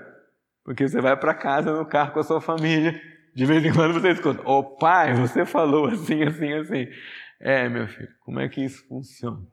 [0.65, 3.01] Porque você vai para casa no carro com a sua família
[3.37, 6.89] de vez em quando você escuta, ô oh, pai, você falou assim, assim, assim.
[7.39, 9.47] É, meu filho, como é que isso funciona?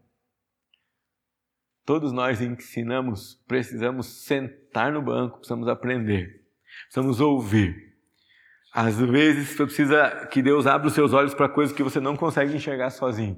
[1.85, 6.41] Todos nós ensinamos, precisamos sentar no banco, precisamos aprender,
[6.83, 7.93] precisamos ouvir.
[8.73, 12.15] Às vezes você precisa que Deus abra os seus olhos para coisas que você não
[12.15, 13.37] consegue enxergar sozinho.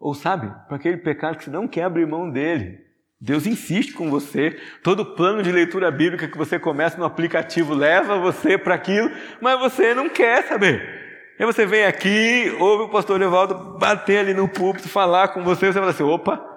[0.00, 2.80] Ou sabe, para aquele pecado que você não quer abrir mão dele.
[3.20, 4.58] Deus insiste com você.
[4.82, 9.08] Todo plano de leitura bíblica que você começa no aplicativo leva você para aquilo,
[9.40, 11.02] mas você não quer saber.
[11.38, 15.66] Aí você vem aqui, ouve o pastor Evaldo bater ali no púlpito, falar com você,
[15.66, 16.51] você fala assim: opa,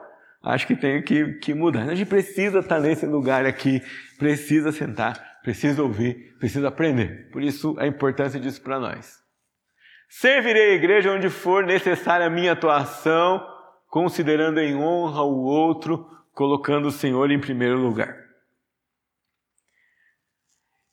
[0.46, 1.90] acho que tenho que, que mudar.
[1.90, 3.82] A gente precisa estar nesse lugar aqui,
[4.18, 7.30] precisa sentar, precisa ouvir, precisa aprender.
[7.32, 9.20] Por isso a importância disso para nós.
[10.08, 13.46] Servirei a igreja onde for necessária a minha atuação,
[13.90, 18.16] considerando em honra o outro colocando o Senhor em primeiro lugar.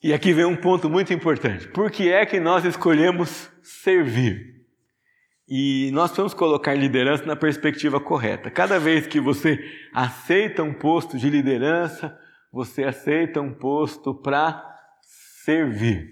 [0.01, 1.67] E aqui vem um ponto muito importante.
[1.67, 4.62] Por que é que nós escolhemos servir?
[5.55, 8.49] E nós vamos colocar liderança na perspectiva correta.
[8.49, 9.59] Cada vez que você
[9.93, 12.19] aceita um posto de liderança,
[12.51, 14.67] você aceita um posto para
[15.45, 16.11] servir.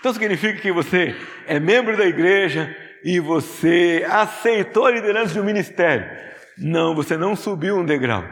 [0.00, 1.14] Então significa que você
[1.46, 6.10] é membro da igreja e você aceitou a liderança de um ministério.
[6.56, 8.24] Não, você não subiu um degrau.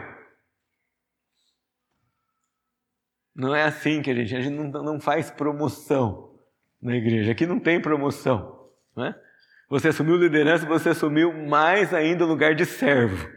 [3.35, 6.33] Não é assim que a gente, a gente não, não faz promoção
[6.81, 7.33] na igreja.
[7.33, 8.67] Aqui não tem promoção.
[8.95, 9.30] Não é?
[9.71, 13.27] Você assumiu liderança, você assumiu mais ainda o lugar de servo.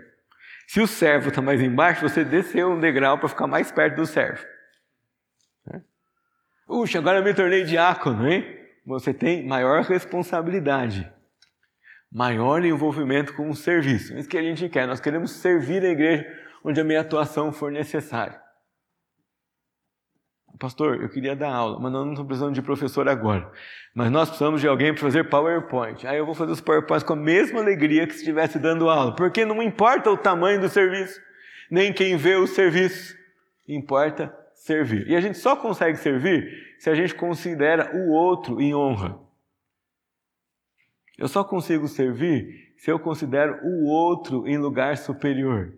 [0.67, 4.07] Se o servo está mais embaixo, você desceu um degrau para ficar mais perto do
[4.07, 4.45] servo.
[5.73, 5.81] É?
[6.67, 8.45] Puxa, agora eu me tornei diácono, hein?
[8.85, 11.11] Você tem maior responsabilidade
[12.15, 14.15] maior envolvimento com o serviço.
[14.15, 14.87] É isso que a gente quer.
[14.87, 16.25] Nós queremos servir a igreja
[16.63, 18.41] onde a minha atuação for necessária.
[20.59, 23.51] Pastor, eu queria dar aula, mas nós não estamos precisando de professor agora.
[23.93, 26.07] Mas nós precisamos de alguém para fazer PowerPoint.
[26.07, 29.15] Aí eu vou fazer os PowerPoints com a mesma alegria que se estivesse dando aula,
[29.17, 31.21] porque não importa o tamanho do serviço,
[31.71, 33.17] nem quem vê o serviço,
[33.67, 35.09] importa servir.
[35.09, 39.19] E a gente só consegue servir se a gente considera o outro em honra.
[41.19, 45.73] Eu só consigo servir se eu considero o outro em lugar superior.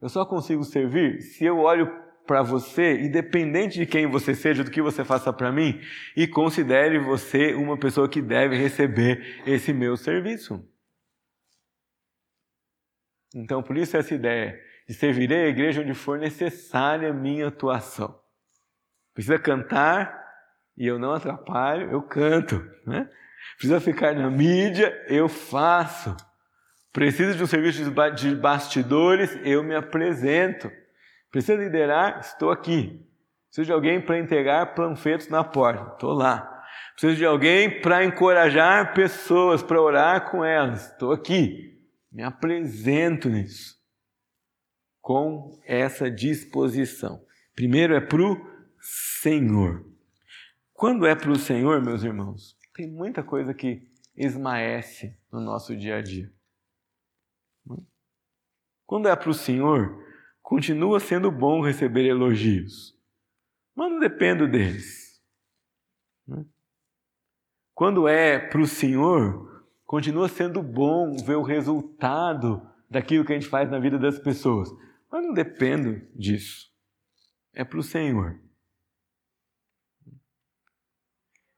[0.00, 4.70] Eu só consigo servir se eu olho para você, independente de quem você seja, do
[4.70, 5.80] que você faça para mim,
[6.16, 10.64] e considere você uma pessoa que deve receber esse meu serviço.
[13.34, 18.20] Então, por isso essa ideia de servirei a igreja onde for necessária minha atuação.
[19.14, 20.22] Precisa cantar
[20.76, 22.62] e eu não atrapalho, eu canto.
[22.86, 23.10] Né?
[23.56, 26.16] Precisa ficar na mídia, eu faço.
[26.92, 27.82] Precisa de um serviço
[28.16, 30.70] de bastidores, eu me apresento.
[31.32, 33.04] Precisa liderar, estou aqui.
[33.46, 36.62] Preciso de alguém para entregar panfletos na porta, estou lá.
[36.92, 41.80] Preciso de alguém para encorajar pessoas, para orar com elas, estou aqui.
[42.12, 43.80] Me apresento nisso.
[45.00, 47.24] Com essa disposição.
[47.56, 48.36] Primeiro é para o
[48.80, 49.84] Senhor.
[50.74, 55.96] Quando é para o Senhor, meus irmãos, tem muita coisa que esmaece no nosso dia
[55.96, 56.30] a dia.
[58.84, 60.11] Quando é para o Senhor,
[60.52, 62.94] continua sendo bom receber elogios,
[63.74, 65.18] mas não dependo deles.
[67.72, 72.60] Quando é para o Senhor, continua sendo bom ver o resultado
[72.90, 74.68] daquilo que a gente faz na vida das pessoas,
[75.10, 76.70] mas não dependo disso.
[77.54, 78.38] É para o Senhor.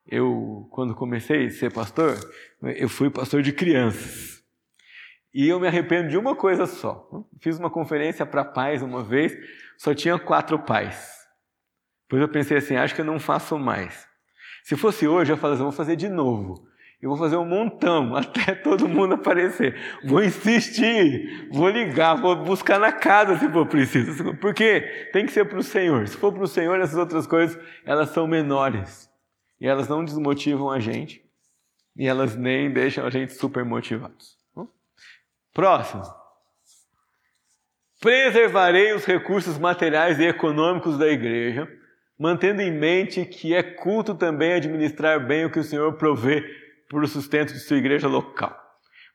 [0.07, 2.14] Eu, quando comecei a ser pastor,
[2.62, 4.43] eu fui pastor de crianças.
[5.35, 7.09] E eu me arrependo de uma coisa só.
[7.40, 9.37] Fiz uma conferência para pais uma vez,
[9.77, 11.12] só tinha quatro pais.
[12.05, 14.07] Depois eu pensei assim, acho que eu não faço mais.
[14.62, 16.68] Se fosse hoje, eu falaria assim, vou fazer de novo.
[17.03, 19.77] Eu vou fazer um montão até todo mundo aparecer.
[20.05, 24.37] Vou insistir, vou ligar, vou buscar na casa se for preciso.
[24.37, 26.07] Porque tem que ser para o Senhor.
[26.07, 29.11] Se for para o Senhor, essas outras coisas, elas são menores.
[29.61, 31.25] E elas não desmotivam a gente.
[31.97, 34.43] E elas nem deixam a gente super motivados.
[35.55, 36.03] Próximo.
[38.01, 41.67] Preservarei os recursos materiais e econômicos da igreja,
[42.19, 46.45] mantendo em mente que é culto também administrar bem o que o Senhor provê
[46.88, 48.55] para o sustento de sua igreja local.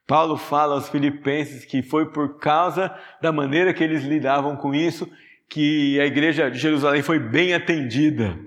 [0.08, 5.08] Paulo fala aos filipenses que foi por causa da maneira que eles lidavam com isso
[5.48, 8.40] que a igreja de Jerusalém foi bem atendida.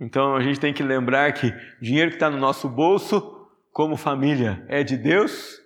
[0.00, 3.96] Então a gente tem que lembrar que o dinheiro que está no nosso bolso, como
[3.96, 5.65] família, é de Deus,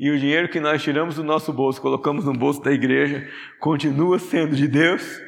[0.00, 3.28] e o dinheiro que nós tiramos do nosso bolso, colocamos no bolso da igreja,
[3.60, 5.20] continua sendo de Deus.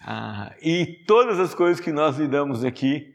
[0.00, 3.14] Ah, e todas as coisas que nós lidamos aqui,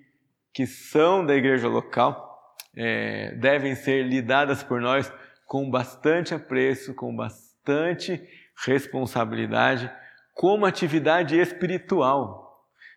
[0.52, 5.14] que são da igreja local, é, devem ser lidadas por nós
[5.46, 8.22] com bastante apreço, com bastante
[8.66, 9.92] responsabilidade,
[10.34, 12.46] como atividade espiritual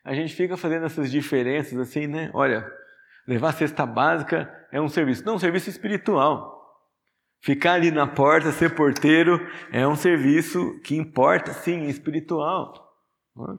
[0.08, 2.30] a gente fica fazendo essas diferenças assim, né?
[2.32, 2.66] Olha,
[3.26, 5.22] levar a cesta básica é um serviço.
[5.22, 6.57] Não, um serviço espiritual.
[7.40, 9.40] Ficar ali na porta, ser porteiro,
[9.72, 12.88] é um serviço que importa, sim, espiritual.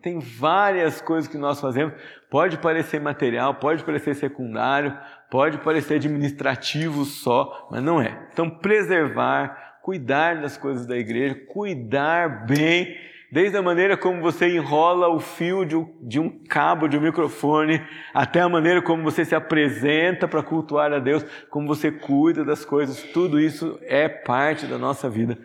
[0.02, 1.94] Tem várias coisas que nós fazemos.
[2.30, 4.98] Pode parecer material, pode parecer secundário,
[5.32, 8.28] pode parecer administrativo só, mas não é.
[8.34, 12.94] Então, preservar, cuidar das coisas da igreja, cuidar bem
[13.32, 17.82] desde a maneira como você enrola o fio de um cabo de um microfone,
[18.14, 22.66] até a maneira como você se apresenta para cultuar a Deus, como você cuida das
[22.66, 25.38] coisas, tudo isso é parte da nossa vida.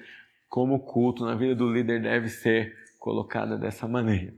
[0.49, 4.33] Como o culto na vida do líder deve ser colocada dessa maneira.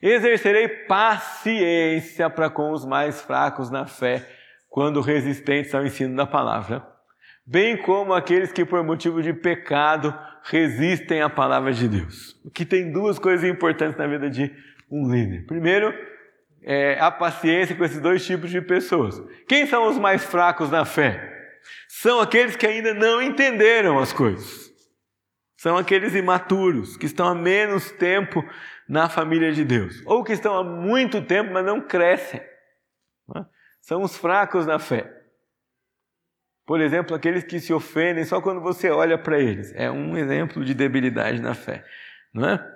[0.00, 4.26] Exercerei paciência para com os mais fracos na fé,
[4.68, 6.86] quando resistentes ao ensino da palavra,
[7.46, 12.36] bem como aqueles que por motivo de pecado resistem à palavra de Deus.
[12.52, 14.52] Que tem duas coisas importantes na vida de
[14.90, 15.46] um líder.
[15.46, 15.94] Primeiro,
[16.62, 19.22] é a paciência com esses dois tipos de pessoas.
[19.48, 21.32] Quem são os mais fracos na fé?
[21.88, 24.66] São aqueles que ainda não entenderam as coisas.
[25.56, 28.44] São aqueles imaturos, que estão há menos tempo
[28.88, 30.02] na família de Deus.
[30.04, 32.40] Ou que estão há muito tempo, mas não crescem.
[33.80, 35.12] São os fracos na fé.
[36.66, 39.72] Por exemplo, aqueles que se ofendem só quando você olha para eles.
[39.76, 41.84] É um exemplo de debilidade na fé,
[42.34, 42.72] não é?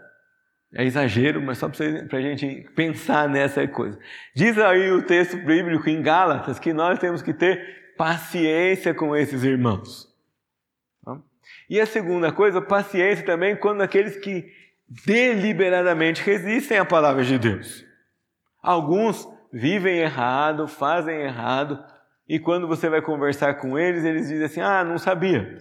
[0.72, 3.98] É exagero, mas só para a gente pensar nessa coisa.
[4.34, 9.42] Diz aí o texto bíblico em Gálatas que nós temos que ter paciência com esses
[9.42, 10.08] irmãos.
[11.68, 14.52] E a segunda coisa, paciência também quando aqueles que
[15.06, 17.84] deliberadamente resistem à palavra de Deus.
[18.62, 21.82] Alguns vivem errado, fazem errado,
[22.30, 25.58] e quando você vai conversar com eles, eles dizem assim: ah, não sabia.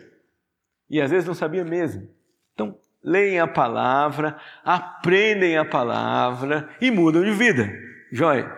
[0.88, 2.08] E às vezes não sabia mesmo.
[2.54, 7.68] Então, leem a palavra, aprendem a palavra e mudam de vida.
[8.12, 8.56] Joia.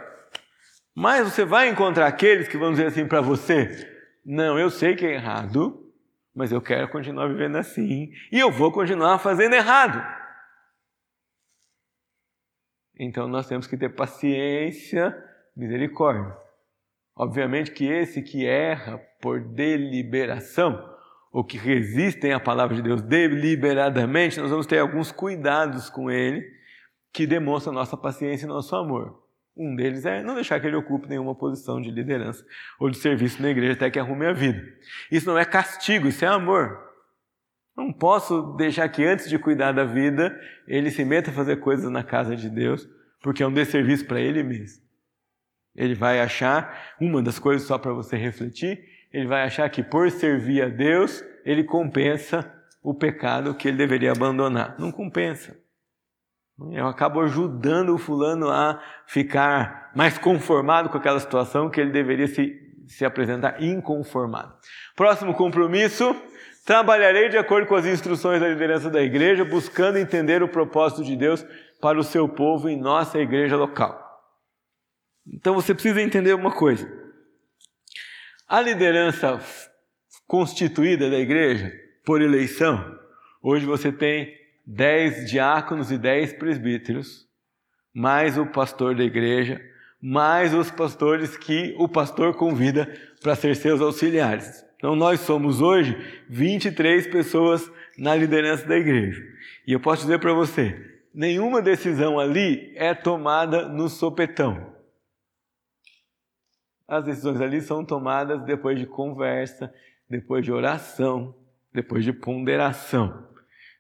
[0.94, 3.90] Mas você vai encontrar aqueles que vão dizer assim para você:
[4.26, 5.90] Não, eu sei que é errado,
[6.36, 10.06] mas eu quero continuar vivendo assim e eu vou continuar fazendo errado.
[13.00, 15.16] Então nós temos que ter paciência,
[15.56, 16.51] misericórdia.
[17.16, 20.92] Obviamente que esse que erra por deliberação,
[21.32, 26.46] ou que resistem à palavra de Deus deliberadamente, nós vamos ter alguns cuidados com ele
[27.14, 29.22] que demonstram nossa paciência e nosso amor.
[29.56, 32.44] Um deles é não deixar que ele ocupe nenhuma posição de liderança
[32.80, 34.62] ou de serviço na igreja até que arrume a vida.
[35.12, 36.80] Isso não é castigo, isso é amor.
[37.76, 40.38] Não posso deixar que antes de cuidar da vida,
[40.68, 42.88] ele se meta a fazer coisas na casa de Deus,
[43.22, 44.81] porque é um desserviço para ele mesmo.
[45.76, 50.10] Ele vai achar, uma das coisas só para você refletir, ele vai achar que por
[50.10, 52.52] servir a Deus, ele compensa
[52.82, 54.76] o pecado que ele deveria abandonar.
[54.80, 55.58] Não compensa.
[56.72, 62.28] Eu acabo ajudando o fulano a ficar mais conformado com aquela situação que ele deveria
[62.28, 62.54] se,
[62.88, 64.54] se apresentar inconformado.
[64.96, 66.16] Próximo compromisso:
[66.66, 71.16] trabalharei de acordo com as instruções da liderança da igreja, buscando entender o propósito de
[71.16, 71.46] Deus
[71.82, 74.01] para o seu povo em nossa igreja local.
[75.26, 76.92] Então você precisa entender uma coisa.
[78.48, 79.40] A liderança
[80.28, 81.72] constituída da igreja
[82.04, 82.98] por eleição,
[83.42, 84.34] hoje você tem
[84.66, 87.28] dez diáconos e dez presbíteros,
[87.94, 89.62] mais o pastor da igreja,
[90.02, 92.92] mais os pastores que o pastor convida
[93.22, 94.66] para ser seus auxiliares.
[94.78, 95.96] Então nós somos hoje
[96.28, 99.22] 23 pessoas na liderança da igreja.
[99.68, 100.76] E eu posso dizer para você,
[101.14, 104.71] nenhuma decisão ali é tomada no sopetão.
[106.92, 109.74] As decisões ali são tomadas depois de conversa,
[110.10, 111.34] depois de oração,
[111.74, 113.30] depois de ponderação.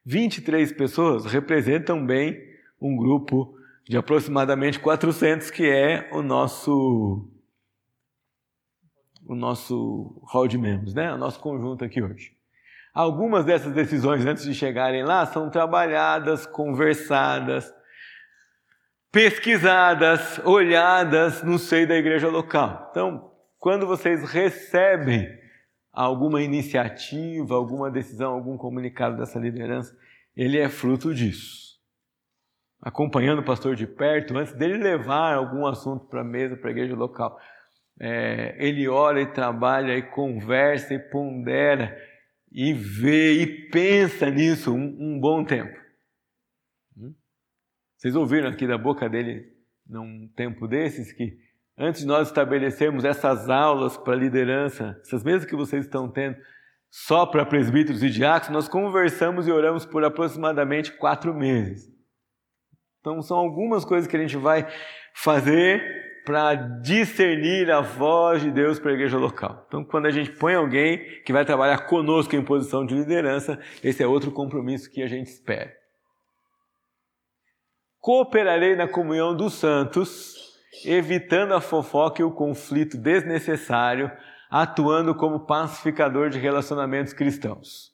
[0.05, 2.41] 23 pessoas representam bem
[2.79, 3.53] um grupo
[3.85, 7.29] de aproximadamente 400 que é o nosso
[9.25, 11.13] o nosso hall de membros, né?
[11.13, 12.31] O nosso conjunto aqui hoje.
[12.93, 17.73] Algumas dessas decisões antes de chegarem lá são trabalhadas, conversadas,
[19.11, 22.87] pesquisadas, olhadas no seio da igreja local.
[22.91, 25.27] Então, quando vocês recebem
[25.91, 29.95] alguma iniciativa, alguma decisão, algum comunicado dessa liderança,
[30.35, 31.71] ele é fruto disso.
[32.81, 36.71] Acompanhando o pastor de perto, antes dele levar algum assunto para a mesa, para a
[36.71, 37.37] igreja local,
[37.99, 41.95] é, ele ora e trabalha e conversa e pondera
[42.51, 45.80] e vê e pensa nisso um, um bom tempo.
[48.01, 49.45] Vocês ouviram aqui da boca dele,
[49.87, 51.37] num tempo desses, que
[51.77, 56.35] antes de nós estabelecermos essas aulas para liderança, essas mesmas que vocês estão tendo,
[56.89, 61.91] só para presbíteros e diáconos, nós conversamos e oramos por aproximadamente quatro meses.
[63.01, 64.67] Então, são algumas coisas que a gente vai
[65.13, 65.79] fazer
[66.25, 69.63] para discernir a voz de Deus para a igreja local.
[69.67, 74.01] Então, quando a gente põe alguém que vai trabalhar conosco em posição de liderança, esse
[74.01, 75.80] é outro compromisso que a gente espera.
[78.01, 84.11] Cooperarei na comunhão dos santos, evitando a fofoca e o conflito desnecessário
[84.49, 87.91] atuando como pacificador de relacionamentos cristãos.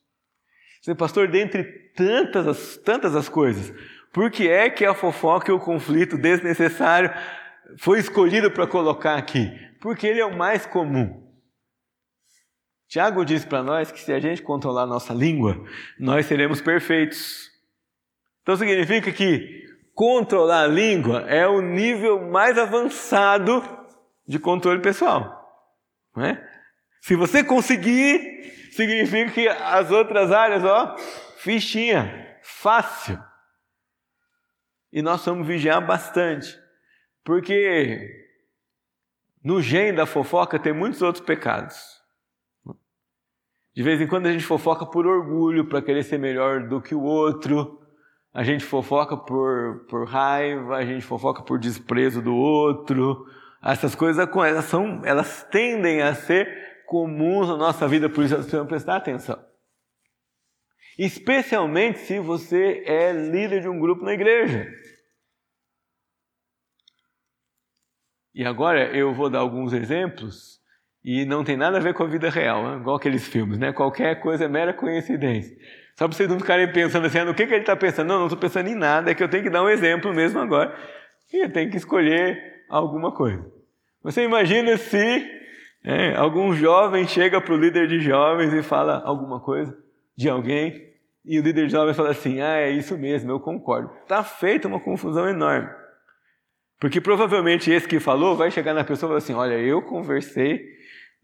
[0.82, 3.72] Você, pastor, dentre tantas as, tantas as coisas,
[4.14, 7.14] por que é que a fofoca e o conflito desnecessário
[7.78, 9.52] foi escolhido para colocar aqui?
[9.82, 11.28] Porque ele é o mais comum.
[12.88, 15.62] Tiago diz para nós que se a gente controlar nossa língua,
[16.00, 17.52] nós seremos perfeitos.
[18.42, 19.68] Então significa que
[19.98, 23.64] controlar a língua é o nível mais avançado
[24.28, 25.44] de controle pessoal.
[26.16, 26.48] Não é?
[27.02, 28.44] Se você conseguir,
[28.74, 30.96] significa que as outras áreas, ó,
[31.38, 33.20] fichinha, fácil.
[34.94, 36.56] E nós vamos vigiar bastante,
[37.24, 38.08] porque
[39.44, 41.76] no gene da fofoca tem muitos outros pecados.
[43.76, 46.94] De vez em quando a gente fofoca por orgulho, para querer ser melhor do que
[46.94, 47.87] o outro.
[48.38, 53.26] A gente fofoca por, por raiva, a gente fofoca por desprezo do outro.
[53.64, 58.44] Essas coisas elas, são, elas tendem a ser comuns na nossa vida, por isso nós
[58.44, 59.44] precisamos prestar atenção.
[61.00, 64.68] Especialmente se você é líder de um grupo na igreja.
[68.36, 70.60] E agora eu vou dar alguns exemplos
[71.04, 72.78] e não tem nada a ver com a vida real, né?
[72.78, 73.74] igual aqueles filmes, né?
[73.74, 75.58] Qualquer coisa é mera coincidência.
[75.98, 78.08] Só para vocês não ficarem pensando assim, ah, no que, que ele está pensando?
[78.08, 80.40] Não, não estou pensando em nada, é que eu tenho que dar um exemplo mesmo
[80.40, 80.78] agora.
[81.34, 83.44] E eu tenho que escolher alguma coisa.
[84.04, 85.28] Você imagina se
[85.84, 89.76] é, algum jovem chega para o líder de jovens e fala alguma coisa
[90.16, 90.88] de alguém,
[91.26, 93.92] e o líder de jovens fala assim: Ah, é isso mesmo, eu concordo.
[94.04, 95.68] Está feita uma confusão enorme.
[96.80, 100.64] Porque provavelmente esse que falou vai chegar na pessoa e falar assim: Olha, eu conversei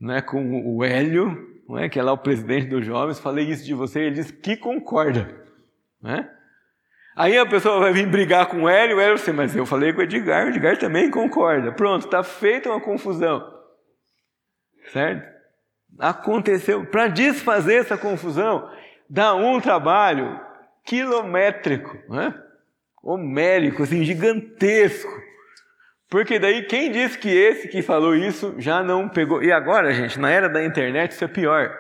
[0.02, 3.66] né, com o Hélio, não é, que é lá o presidente dos jovens, falei isso
[3.66, 5.43] de você, ele disse que concorda.
[6.01, 6.30] Né?
[7.16, 9.93] Aí a pessoa vai vir brigar com o Hélio, o Hélio assim, mas eu falei
[9.93, 11.72] com o Edgar, o Edgar também concorda.
[11.72, 13.41] Pronto, está feita uma confusão.
[14.91, 15.32] Certo?
[15.99, 16.86] Aconteceu.
[16.86, 18.70] Para desfazer essa confusão,
[19.09, 20.39] dá um trabalho
[20.84, 22.34] quilométrico, né?
[23.03, 25.23] homérico, assim, gigantesco.
[26.14, 29.41] Porque daí quem disse que esse que falou isso já não pegou.
[29.41, 31.76] E agora, gente, na era da internet isso é pior.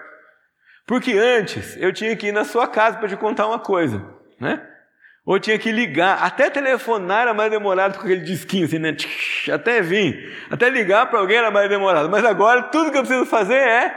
[0.87, 4.03] Porque antes eu tinha que ir na sua casa para te contar uma coisa,
[4.41, 4.59] né?
[5.23, 8.97] Ou tinha que ligar, até telefonar era mais demorado com aquele disquinho assim, né?
[9.53, 12.09] Até vir, até ligar para alguém era mais demorado.
[12.09, 13.95] Mas agora tudo que eu preciso fazer é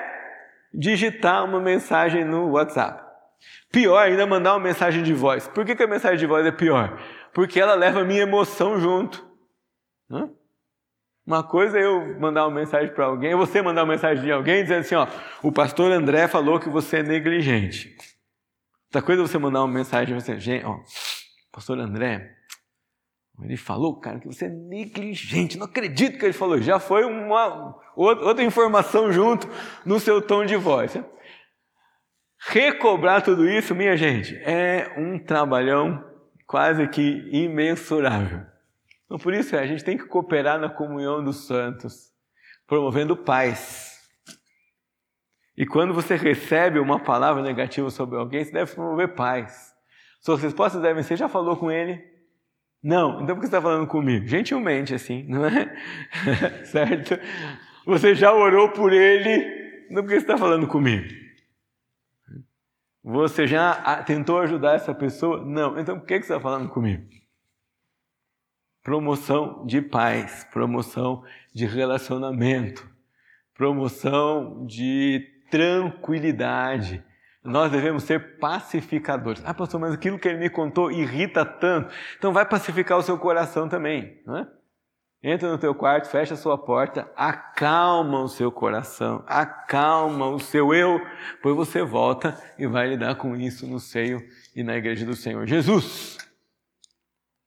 [0.71, 3.03] digitar uma mensagem no WhatsApp.
[3.73, 5.49] Pior ainda é mandar uma mensagem de voz.
[5.49, 7.01] Por que, que a mensagem de voz é pior?
[7.33, 9.25] Porque ela leva a minha emoção junto.
[10.11, 10.31] Hã?
[11.27, 14.63] Uma coisa é eu mandar uma mensagem para alguém, você mandar uma mensagem de alguém
[14.63, 15.09] dizendo assim, ó,
[15.43, 17.97] o pastor André falou que você é negligente.
[18.87, 20.79] Outra coisa é você mandar uma mensagem você, gente, ó,
[21.51, 22.37] pastor André,
[23.43, 26.61] ele falou, cara, que você é negligente, não acredito que ele falou.
[26.61, 29.47] Já foi uma outra informação junto
[29.85, 30.95] no seu tom de voz.
[30.95, 31.05] Né?
[32.39, 36.03] Recobrar tudo isso, minha gente, é um trabalhão
[36.47, 38.47] quase que imensurável.
[39.07, 42.13] Então, por isso, a gente tem que cooperar na comunhão dos santos,
[42.67, 43.97] promovendo paz.
[45.57, 49.73] E quando você recebe uma palavra negativa sobre alguém, você deve promover paz.
[50.21, 52.05] Suas respostas devem ser: já falou com ele?
[52.83, 54.27] Não, então por que você está falando comigo?
[54.27, 55.75] Gentilmente, assim, não é?
[56.67, 57.19] certo?
[57.87, 61.09] Você já orou por ele, não por que você está falando comigo?
[63.03, 65.45] Você já tentou ajudar essa pessoa?
[65.45, 67.05] Não, então por que você está falando comigo?
[68.87, 72.89] Promoção de paz, promoção de relacionamento,
[73.53, 77.03] promoção de tranquilidade.
[77.43, 79.43] Nós devemos ser pacificadores.
[79.45, 81.93] Ah, pastor, mas aquilo que ele me contou irrita tanto.
[82.17, 84.23] Então vai pacificar o seu coração também.
[84.25, 84.47] Não é?
[85.21, 90.73] Entra no teu quarto, fecha a sua porta, acalma o seu coração, acalma o seu
[90.73, 91.05] eu,
[91.43, 94.23] pois você volta e vai lidar com isso no seio
[94.55, 96.25] e na igreja do Senhor Jesus.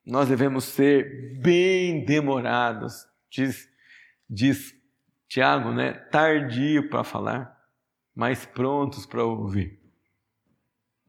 [0.10, 3.70] Nós devemos ser bem demorados, diz,
[4.28, 4.74] diz
[5.28, 5.94] Tiago, né?
[5.94, 7.56] Tardio para falar,
[8.16, 9.80] mas prontos para ouvir.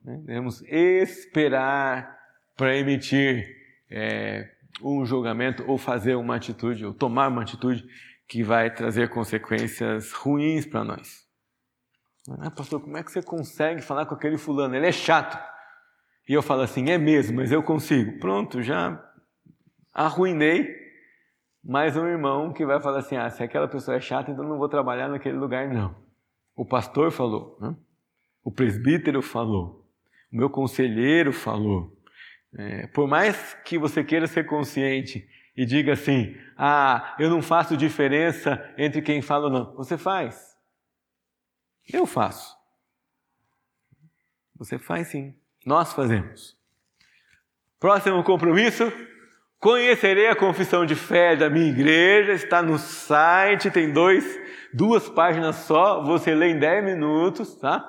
[0.05, 0.19] Né?
[0.27, 2.15] Devemos esperar
[2.55, 3.49] para emitir
[3.91, 4.51] é,
[4.83, 7.89] um julgamento ou fazer uma atitude, ou tomar uma atitude
[8.29, 11.27] que vai trazer consequências ruins para nós.
[12.39, 14.77] Ah, pastor, como é que você consegue falar com aquele fulano?
[14.77, 15.39] Ele é chato.
[16.31, 18.21] E eu falo assim, é mesmo, mas eu consigo.
[18.21, 19.05] Pronto, já
[19.93, 20.73] arruinei
[21.61, 24.57] mais um irmão que vai falar assim, ah, se aquela pessoa é chata, então não
[24.57, 25.93] vou trabalhar naquele lugar não.
[26.55, 27.75] O pastor falou, né?
[28.45, 29.85] o presbítero falou,
[30.33, 32.01] o meu conselheiro falou.
[32.57, 37.77] É, por mais que você queira ser consciente e diga assim: ah, eu não faço
[37.77, 39.75] diferença entre quem fala ou não.
[39.75, 40.57] Você faz.
[41.93, 42.57] Eu faço.
[44.55, 45.40] Você faz sim.
[45.65, 46.57] Nós fazemos.
[47.79, 48.93] Próximo compromisso:
[49.59, 52.33] conhecerei a confissão de fé da minha igreja.
[52.33, 54.25] Está no site, tem dois
[54.73, 57.85] duas páginas só, você lê em 10 minutos, tá?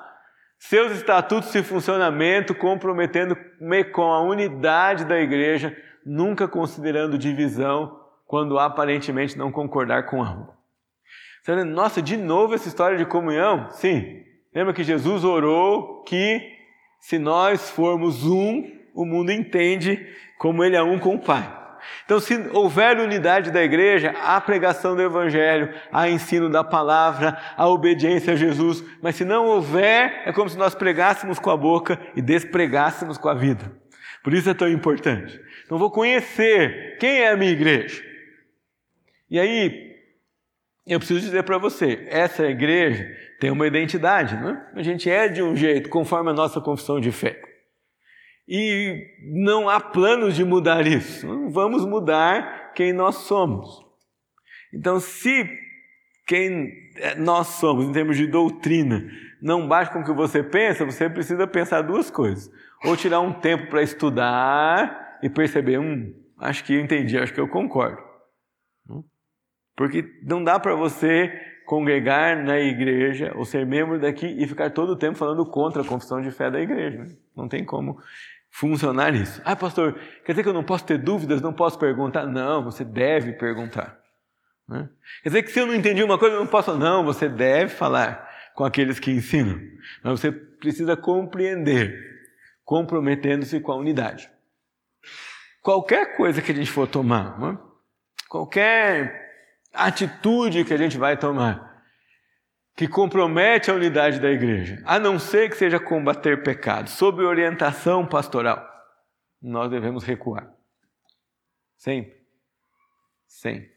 [0.58, 9.36] Seus estatutos e funcionamento, comprometendo-me com a unidade da igreja, nunca considerando divisão quando aparentemente
[9.36, 10.54] não concordar com algo.
[11.44, 13.68] Tá Nossa, de novo essa história de comunhão?
[13.70, 14.22] Sim.
[14.54, 16.40] Lembra que Jesus orou que
[17.02, 20.06] se nós formos um, o mundo entende
[20.38, 21.52] como ele é um com o Pai.
[22.04, 27.68] Então, se houver unidade da igreja, há pregação do Evangelho, há ensino da palavra, há
[27.68, 31.98] obediência a Jesus, mas se não houver, é como se nós pregássemos com a boca
[32.14, 33.72] e despregássemos com a vida.
[34.22, 35.40] Por isso é tão importante.
[35.64, 38.00] Então, vou conhecer quem é a minha igreja.
[39.28, 39.92] E aí,
[40.86, 43.08] eu preciso dizer para você: essa igreja
[43.42, 44.66] tem uma identidade, não é?
[44.76, 47.42] A gente é de um jeito, conforme a nossa confissão de fé.
[48.46, 51.26] E não há planos de mudar isso.
[51.50, 53.84] Vamos mudar quem nós somos.
[54.72, 55.44] Então, se
[56.24, 56.72] quem
[57.16, 59.10] nós somos, em termos de doutrina,
[59.42, 62.48] não bate com o que você pensa, você precisa pensar duas coisas.
[62.84, 67.40] Ou tirar um tempo para estudar e perceber, hum, acho que eu entendi, acho que
[67.40, 68.00] eu concordo.
[69.74, 74.90] Porque não dá para você congregar na igreja ou ser membro daqui e ficar todo
[74.90, 77.06] o tempo falando contra a confissão de fé da igreja.
[77.34, 77.98] Não tem como
[78.50, 79.40] funcionar isso.
[79.42, 82.26] Ah, pastor, quer dizer que eu não posso ter dúvidas, não posso perguntar?
[82.26, 83.98] Não, você deve perguntar.
[84.68, 84.86] Né?
[85.22, 86.76] Quer dizer que se eu não entendi uma coisa, eu não posso.
[86.76, 89.58] Não, você deve falar com aqueles que ensinam.
[90.04, 91.98] Mas você precisa compreender,
[92.66, 94.28] comprometendo-se com a unidade.
[95.62, 97.58] Qualquer coisa que a gente for tomar, né?
[98.28, 99.21] qualquer
[99.72, 101.82] atitude que a gente vai tomar,
[102.76, 108.06] que compromete a unidade da igreja, a não ser que seja combater pecado, sob orientação
[108.06, 108.66] pastoral,
[109.40, 110.52] nós devemos recuar.
[111.76, 112.16] Sempre.
[113.26, 113.72] Sempre.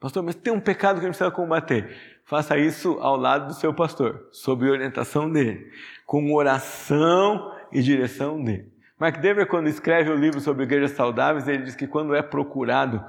[0.00, 2.20] Pastor, mas tem um pecado que a gente precisa combater.
[2.24, 5.70] Faça isso ao lado do seu pastor, sob orientação dele,
[6.06, 8.72] com oração e direção dele.
[8.98, 13.04] Mark Dever, quando escreve o livro sobre igrejas saudáveis, ele diz que quando é procurado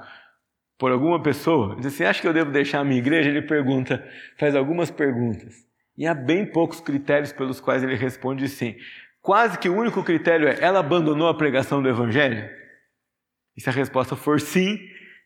[0.82, 3.30] por alguma pessoa, diz assim: Acha que eu devo deixar a minha igreja?
[3.30, 4.04] Ele pergunta,
[4.36, 5.54] faz algumas perguntas.
[5.96, 8.74] E há bem poucos critérios pelos quais ele responde sim.
[9.20, 12.50] Quase que o único critério é: ela abandonou a pregação do evangelho?
[13.56, 14.76] E se a resposta for sim,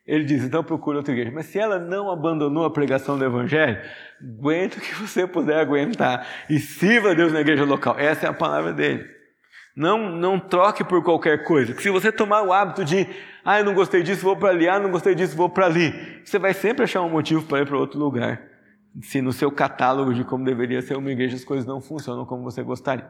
[0.07, 1.33] ele diz: então procura outra igreja.
[1.35, 3.81] Mas se ela não abandonou a pregação do evangelho,
[4.21, 7.99] aguenta o que você puder aguentar e sirva a Deus na igreja local.
[7.99, 9.16] Essa é a palavra dele.
[9.77, 11.79] Não, não troque por qualquer coisa.
[11.79, 13.07] Se você tomar o hábito de,
[13.45, 15.93] ah, eu não gostei disso, vou para ali, ah, não gostei disso, vou para ali,
[16.25, 18.41] você vai sempre achar um motivo para ir para outro lugar.
[19.03, 22.43] Se no seu catálogo de como deveria ser uma igreja as coisas não funcionam como
[22.43, 23.07] você gostaria.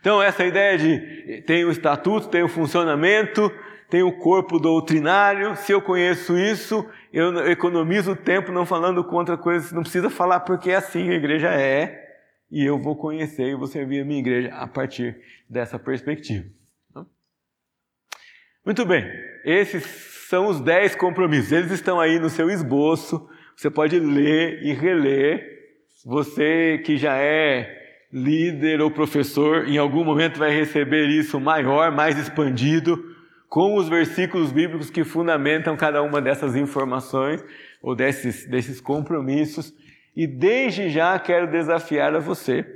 [0.00, 3.52] Então, essa ideia de tem o estatuto, tem o funcionamento,
[3.90, 9.36] tem o corpo doutrinário, se eu conheço isso, eu economizo o tempo não falando contra
[9.36, 12.07] coisas, não precisa falar porque é assim a igreja é,
[12.50, 16.46] e eu vou conhecer e vou servir a minha igreja a partir dessa perspectiva.
[18.64, 19.04] Muito bem,
[19.44, 19.82] esses
[20.28, 21.52] são os dez compromissos.
[21.52, 23.26] Eles estão aí no seu esboço.
[23.56, 25.42] Você pode ler e reler.
[26.04, 27.76] Você que já é
[28.12, 33.02] líder ou professor, em algum momento vai receber isso maior, mais expandido,
[33.48, 37.42] com os versículos bíblicos que fundamentam cada uma dessas informações
[37.82, 39.72] ou desses, desses compromissos.
[40.18, 42.66] E desde já quero desafiar a você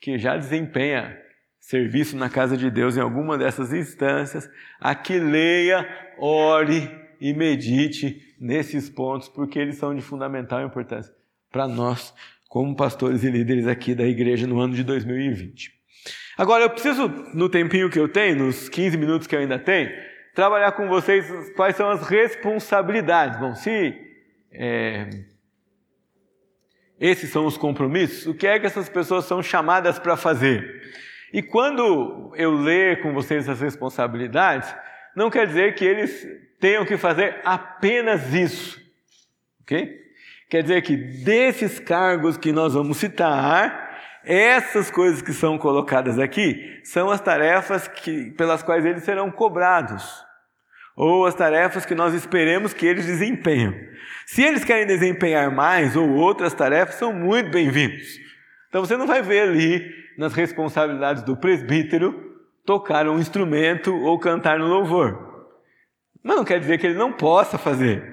[0.00, 1.16] que já desempenha
[1.60, 5.88] serviço na casa de Deus em alguma dessas instâncias, a que leia,
[6.18, 11.14] ore e medite nesses pontos, porque eles são de fundamental importância
[11.48, 12.12] para nós,
[12.48, 15.72] como pastores e líderes aqui da igreja no ano de 2020.
[16.36, 19.92] Agora, eu preciso, no tempinho que eu tenho, nos 15 minutos que eu ainda tenho,
[20.34, 21.24] trabalhar com vocês
[21.54, 23.38] quais são as responsabilidades.
[23.38, 23.94] Bom, se
[24.50, 25.08] é,
[27.00, 30.82] esses são os compromissos, o que é que essas pessoas são chamadas para fazer?
[31.32, 34.74] E quando eu ler com vocês as responsabilidades,
[35.16, 36.26] não quer dizer que eles
[36.60, 38.78] tenham que fazer apenas isso,
[39.62, 39.98] ok?
[40.50, 43.88] Quer dizer que desses cargos que nós vamos citar,
[44.24, 50.04] essas coisas que são colocadas aqui são as tarefas que, pelas quais eles serão cobrados,
[51.02, 53.74] ou as tarefas que nós esperemos que eles desempenham.
[54.26, 58.18] Se eles querem desempenhar mais ou outras tarefas, são muito bem-vindos.
[58.68, 62.14] Então você não vai ver ali nas responsabilidades do presbítero
[62.66, 65.48] tocar um instrumento ou cantar no louvor.
[66.22, 68.04] Mas não quer dizer que ele não possa fazer.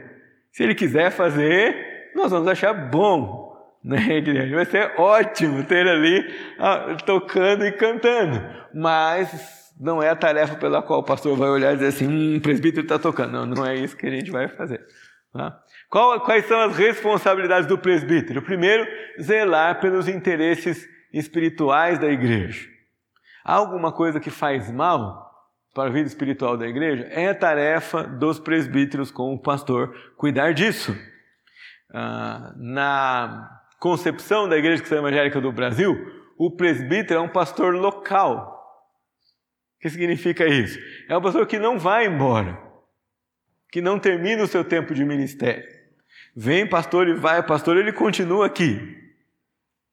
[0.54, 4.56] Se ele quiser fazer, nós vamos achar bom, né, Guilherme?
[4.56, 6.26] Vai ser ótimo ter ali
[6.58, 8.42] ah, tocando e cantando.
[8.74, 12.38] Mas não é a tarefa pela qual o pastor vai olhar e dizer assim: hum,
[12.38, 13.32] o presbítero está tocando.
[13.32, 14.84] Não, não é isso que a gente vai fazer.
[15.32, 15.60] Tá?
[15.90, 18.42] Qual, quais são as responsabilidades do presbítero?
[18.42, 18.88] Primeiro,
[19.22, 22.68] zelar pelos interesses espirituais da igreja.
[23.46, 25.26] Há alguma coisa que faz mal
[25.74, 27.06] para a vida espiritual da igreja?
[27.12, 30.96] É a tarefa dos presbíteros com o pastor cuidar disso.
[31.94, 33.50] Ah, na
[33.80, 35.96] concepção da Igreja Cristã Evangélica do Brasil,
[36.38, 38.57] o presbítero é um pastor local.
[39.78, 40.80] O que significa isso?
[41.08, 42.60] É um pastor que não vai embora,
[43.72, 45.64] que não termina o seu tempo de ministério.
[46.36, 48.98] Vem pastor e vai pastor, ele continua aqui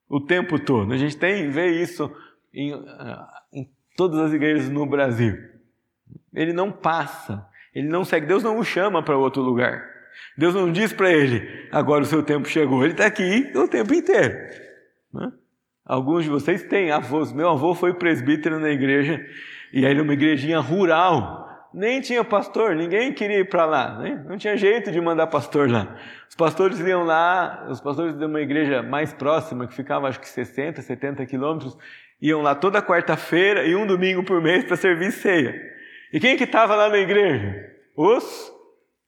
[0.09, 0.93] o tempo todo.
[0.93, 2.11] A gente tem vê isso
[2.53, 5.37] em, ah, em todas as igrejas no Brasil.
[6.33, 8.27] Ele não passa, ele não segue.
[8.27, 9.95] Deus não o chama para outro lugar.
[10.37, 12.85] Deus não diz para ele, agora o seu tempo chegou.
[12.85, 14.35] Ele está aqui o tempo inteiro.
[15.13, 15.33] Né?
[15.85, 17.33] Alguns de vocês têm avós.
[17.33, 19.25] Meu avô foi presbítero na igreja,
[19.75, 21.45] e aí era uma igrejinha rural
[21.75, 24.25] nem tinha pastor, ninguém queria ir para lá, né?
[24.29, 25.99] não tinha jeito de mandar pastor lá.
[26.29, 30.29] Os pastores iam lá, os pastores de uma igreja mais próxima, que ficava acho que
[30.29, 31.77] 60, 70 quilômetros,
[32.23, 35.61] iam lá toda quarta-feira e um domingo por mês para servir ceia.
[36.13, 37.53] E quem que estava lá na igreja?
[37.97, 38.53] Os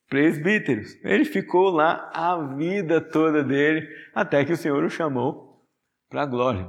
[0.08, 0.98] presbíteros.
[1.04, 5.62] Ele ficou lá a vida toda dele, até que o Senhor o chamou
[6.10, 6.68] para a glória.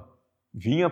[0.53, 0.91] Vinha,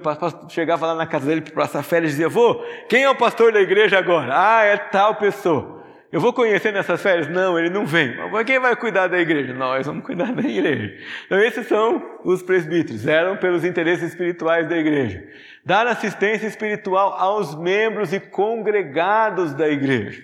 [0.50, 2.56] chegava lá na casa dele para passar férias e dizia: Vô,
[2.88, 4.32] quem é o pastor da igreja agora?
[4.34, 5.84] Ah, é tal pessoa.
[6.12, 7.28] eu vou conhecer nessas férias?
[7.28, 8.16] Não, ele não vem.
[8.32, 9.54] Mas quem vai cuidar da igreja?
[9.54, 10.94] Nós vamos cuidar da igreja.
[11.26, 15.24] Então, esses são os presbíteros, eram pelos interesses espirituais da igreja.
[15.66, 20.22] Dar assistência espiritual aos membros e congregados da igreja.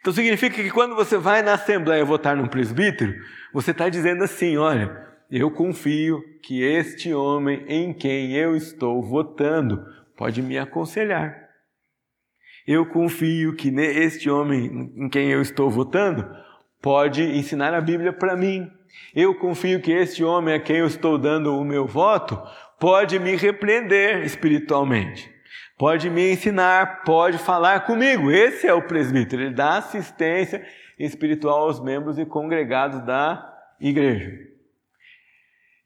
[0.00, 3.14] Então, significa que quando você vai na assembleia votar num presbítero,
[3.52, 9.82] você está dizendo assim: olha, eu confio que este homem em quem eu estou votando
[10.14, 11.48] pode me aconselhar.
[12.66, 16.28] Eu confio que este homem em quem eu estou votando
[16.82, 18.70] pode ensinar a Bíblia para mim.
[19.14, 22.38] Eu confio que este homem a quem eu estou dando o meu voto
[22.78, 25.32] pode me repreender espiritualmente,
[25.78, 28.30] pode me ensinar, pode falar comigo.
[28.30, 30.62] Esse é o presbítero, ele dá assistência
[30.98, 34.51] espiritual aos membros e congregados da igreja.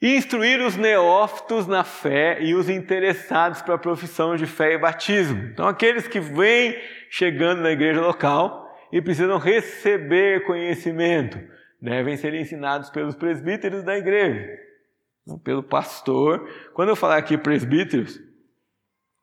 [0.01, 5.43] Instruir os neófitos na fé e os interessados para a profissão de fé e batismo.
[5.45, 6.77] Então, aqueles que vêm
[7.09, 11.41] chegando na igreja local e precisam receber conhecimento,
[11.81, 14.47] devem ser ensinados pelos presbíteros da igreja,
[15.43, 16.47] pelo pastor.
[16.75, 18.21] Quando eu falar aqui presbíteros,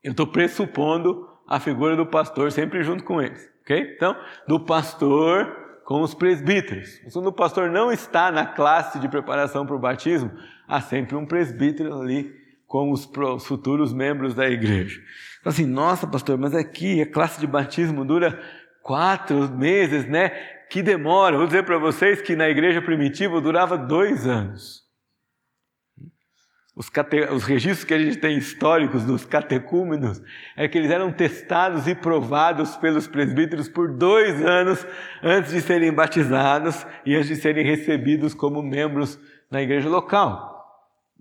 [0.02, 3.94] eu estou pressupondo a figura do pastor sempre junto com eles, ok?
[3.94, 4.16] Então,
[4.48, 6.98] do pastor com os presbíteros.
[7.12, 10.32] Quando o pastor não está na classe de preparação para o batismo,
[10.68, 12.34] há sempre um presbítero ali
[12.66, 13.08] com os
[13.46, 15.00] futuros membros da igreja.
[15.40, 18.42] Então, assim, nossa, pastor, mas aqui a classe de batismo dura
[18.82, 20.30] quatro meses, né?
[20.70, 21.36] Que demora.
[21.36, 24.82] Vou dizer para vocês que na igreja primitiva durava dois anos.
[26.76, 27.20] Os, cate...
[27.30, 30.20] os, registros que a gente tem históricos dos catecúmenos
[30.56, 34.84] é que eles eram testados e provados pelos presbíteros por dois anos
[35.22, 39.16] antes de serem batizados e antes de serem recebidos como membros
[39.48, 40.53] na igreja local.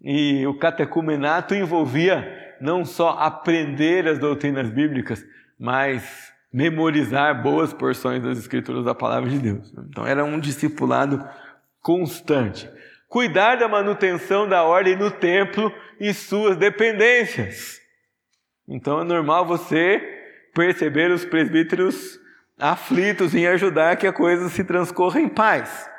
[0.04, 5.26] E o catecumenato envolvia não só aprender as doutrinas bíblicas,
[5.58, 9.74] mas memorizar boas porções das escrituras da palavra de Deus.
[9.89, 11.26] Então era um discipulado
[11.82, 12.70] constante.
[13.08, 17.80] Cuidar da manutenção da ordem no templo e suas dependências.
[18.68, 20.01] Então é normal você
[20.54, 22.20] perceber os presbíteros
[22.58, 25.89] aflitos em ajudar que a coisa se transcorra em paz.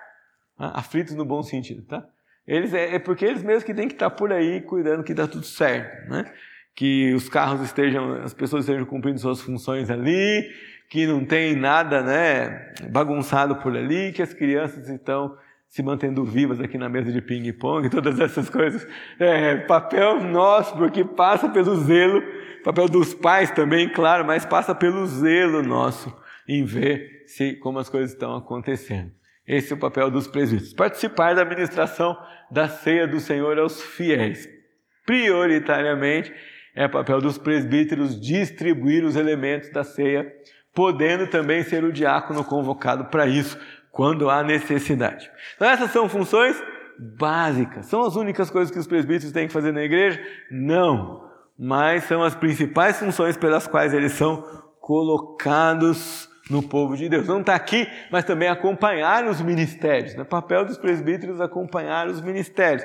[0.58, 2.06] Ah, aflitos no bom sentido, tá?
[2.46, 5.26] Eles é, é, porque eles mesmos que têm que estar por aí cuidando que está
[5.26, 6.30] tudo certo, né?
[6.74, 10.50] Que os carros estejam, as pessoas estejam cumprindo suas funções ali,
[10.90, 15.36] que não tem nada, né, bagunçado por ali, que as crianças estão
[15.68, 18.86] se mantendo vivas aqui na mesa de ping-pong, todas essas coisas.
[19.18, 22.22] É, papel nosso, porque passa pelo zelo,
[22.62, 26.14] papel dos pais também, claro, mas passa pelo zelo nosso
[26.46, 29.10] em ver se como as coisas estão acontecendo.
[29.46, 30.72] Esse é o papel dos presbíteros.
[30.72, 32.16] Participar da administração
[32.50, 34.48] da ceia do Senhor aos fiéis.
[35.04, 36.32] Prioritariamente,
[36.74, 40.26] é papel dos presbíteros distribuir os elementos da ceia,
[40.74, 43.58] podendo também ser o diácono convocado para isso,
[43.92, 45.30] quando há necessidade.
[45.54, 46.60] Então, essas são funções
[46.98, 47.86] básicas.
[47.86, 50.20] São as únicas coisas que os presbíteros têm que fazer na igreja?
[50.50, 51.22] Não.
[51.56, 54.42] Mas são as principais funções pelas quais eles são
[54.80, 57.26] colocados no povo de Deus.
[57.26, 60.14] Não está aqui, mas também acompanhar os ministérios.
[60.14, 60.24] Né?
[60.24, 62.84] papel dos presbíteros acompanhar os ministérios.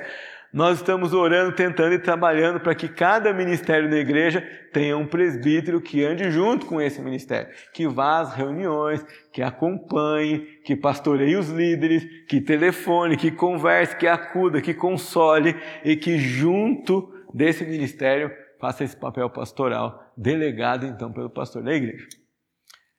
[0.52, 4.42] Nós estamos orando, tentando e trabalhando para que cada ministério da igreja
[4.74, 10.40] tenha um presbítero que ande junto com esse ministério, que vá às reuniões, que acompanhe,
[10.66, 15.56] que pastoreie os líderes, que telefone, que converse, que acuda, que console
[15.86, 22.08] e que junto desse ministério faça esse papel pastoral, delegado então pelo pastor da igreja.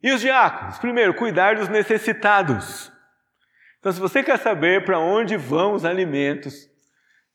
[0.02, 0.78] E os diáconos?
[0.78, 2.90] Primeiro, cuidar dos necessitados.
[3.78, 6.68] Então, se você quer saber para onde vão os alimentos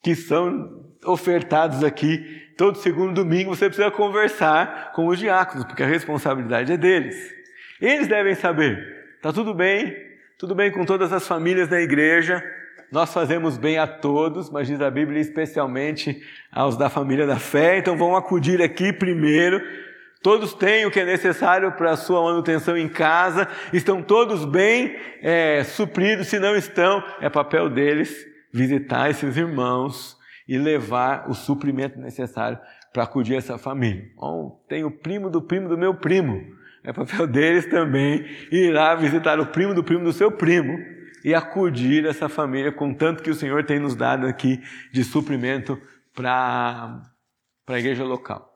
[0.03, 2.19] que são ofertados aqui
[2.57, 7.15] todo segundo domingo, você precisa conversar com os diáconos, porque a responsabilidade é deles.
[7.81, 8.77] Eles devem saber:
[9.15, 9.95] está tudo bem,
[10.37, 12.43] tudo bem com todas as famílias da igreja,
[12.91, 17.77] nós fazemos bem a todos, mas diz a Bíblia especialmente aos da família da fé,
[17.77, 19.61] então vão acudir aqui primeiro
[20.25, 24.95] Todos têm o que é necessário para a sua manutenção em casa, estão todos bem
[25.21, 30.17] é, supridos, se não estão, é papel deles visitar esses irmãos
[30.47, 32.57] e levar o suprimento necessário
[32.91, 34.03] para acudir essa família.
[34.15, 36.41] Bom, tem o primo do primo do meu primo,
[36.83, 40.75] é papel deles também ir lá visitar o primo do primo do seu primo
[41.23, 44.59] e acudir essa família com tanto que o Senhor tem nos dado aqui
[44.91, 45.79] de suprimento
[46.15, 46.99] para
[47.67, 48.54] a igreja local.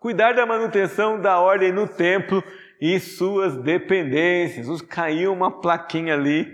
[0.00, 2.42] Cuidar da manutenção da ordem no templo
[2.80, 4.68] e suas dependências.
[4.68, 6.46] Os caiu uma plaquinha ali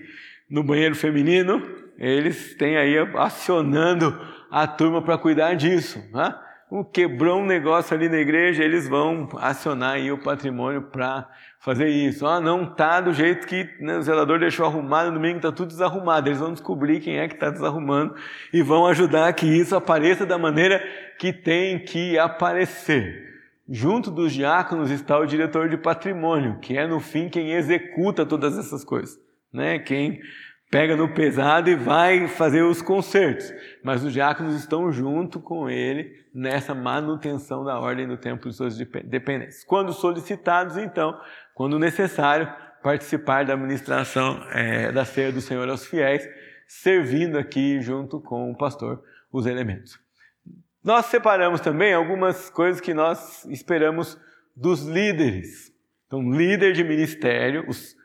[0.49, 1.62] no banheiro feminino,
[1.99, 4.18] eles têm aí acionando
[4.51, 5.99] a turma para cuidar disso.
[6.92, 11.28] quebrou um negócio ali na igreja, eles vão acionar aí o patrimônio para
[11.61, 12.26] fazer isso.
[12.26, 15.68] Ah, não tá do jeito que né, o zelador deixou arrumado, no domingo está tudo
[15.68, 16.28] desarrumado.
[16.28, 18.14] Eles vão descobrir quem é que está desarrumando
[18.53, 20.82] e vão ajudar que isso apareça da maneira
[21.18, 23.34] que tem que aparecer.
[23.68, 28.58] Junto dos diáconos está o diretor de patrimônio, que é no fim quem executa todas
[28.58, 29.18] essas coisas,
[29.50, 29.78] né?
[29.78, 30.20] Quem
[30.70, 33.50] pega no pesado e vai fazer os concertos.
[33.82, 38.76] Mas os diáconos estão junto com ele nessa manutenção da ordem do templo de suas
[38.76, 39.64] dependências.
[39.64, 41.18] Quando solicitados, então,
[41.54, 42.52] quando necessário,
[42.82, 46.28] participar da administração é, da ceia do Senhor aos fiéis,
[46.66, 49.02] servindo aqui junto com o pastor
[49.32, 50.03] os elementos.
[50.85, 54.20] Nós separamos também algumas coisas que nós esperamos
[54.55, 55.72] dos líderes.
[56.07, 57.97] Então, líder de ministério, os,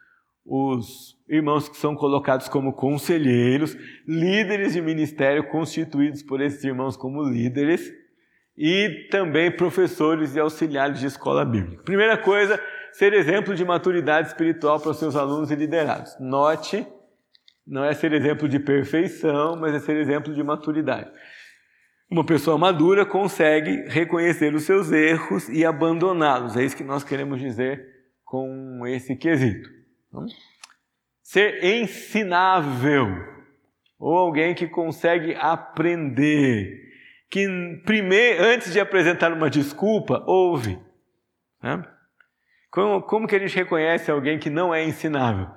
[0.45, 3.75] os irmãos que são colocados como conselheiros,
[4.07, 7.91] líderes de ministério constituídos por esses irmãos como líderes
[8.57, 11.83] e também professores e auxiliares de escola bíblica.
[11.83, 12.57] Primeira coisa,
[12.93, 16.15] ser exemplo de maturidade espiritual para os seus alunos e liderados.
[16.17, 16.87] Note,
[17.67, 21.11] não é ser exemplo de perfeição, mas é ser exemplo de maturidade.
[22.09, 26.57] Uma pessoa madura consegue reconhecer os seus erros e abandoná-los.
[26.57, 27.85] É isso que nós queremos dizer
[28.25, 29.69] com esse quesito.
[31.21, 33.07] Ser ensinável,
[33.99, 36.89] ou alguém que consegue aprender,
[37.29, 37.47] que
[37.85, 40.79] primeiro, antes de apresentar uma desculpa, ouve.
[41.61, 41.83] Né?
[42.71, 45.47] Como, como que a gente reconhece alguém que não é ensinável?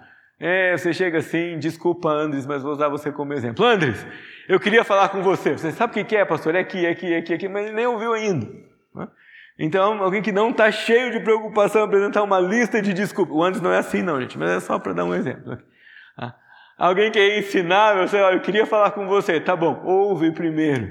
[0.45, 3.64] É, você chega assim, desculpa Andres, mas vou usar você como exemplo.
[3.64, 4.05] Andres,
[4.49, 5.53] eu queria falar com você.
[5.53, 6.57] Você sabe o que é, pastor?
[6.57, 8.45] É aqui, é aqui, é aqui, é aqui, mas ele nem ouviu ainda.
[8.93, 9.09] Né?
[9.57, 13.36] Então, alguém que não está cheio de preocupação apresentar uma lista de desculpas.
[13.36, 15.57] O antes não é assim, não, gente, mas é só para dar um exemplo.
[16.18, 16.34] Ah.
[16.76, 19.38] Alguém que é ensinável, você, olha, eu queria falar com você.
[19.38, 20.90] Tá bom, ouve primeiro.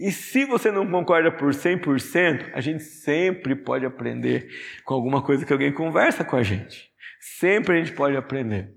[0.00, 4.48] E se você não concorda por 100%, a gente sempre pode aprender
[4.82, 6.89] com alguma coisa que alguém conversa com a gente.
[7.20, 8.74] Sempre a gente pode aprender.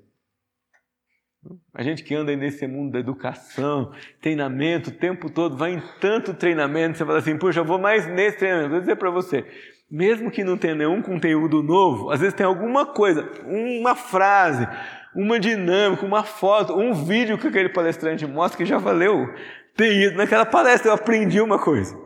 [1.73, 3.91] A gente que anda nesse mundo da educação,
[4.21, 8.05] treinamento, o tempo todo, vai em tanto treinamento, você fala assim, puxa, eu vou mais
[8.05, 8.71] nesse treinamento.
[8.71, 9.45] Vou dizer para você,
[9.89, 14.67] mesmo que não tenha nenhum conteúdo novo, às vezes tem alguma coisa, uma frase,
[15.15, 19.33] uma dinâmica, uma foto, um vídeo que aquele palestrante mostra que já valeu
[19.75, 21.97] ter ido naquela palestra, eu aprendi uma coisa.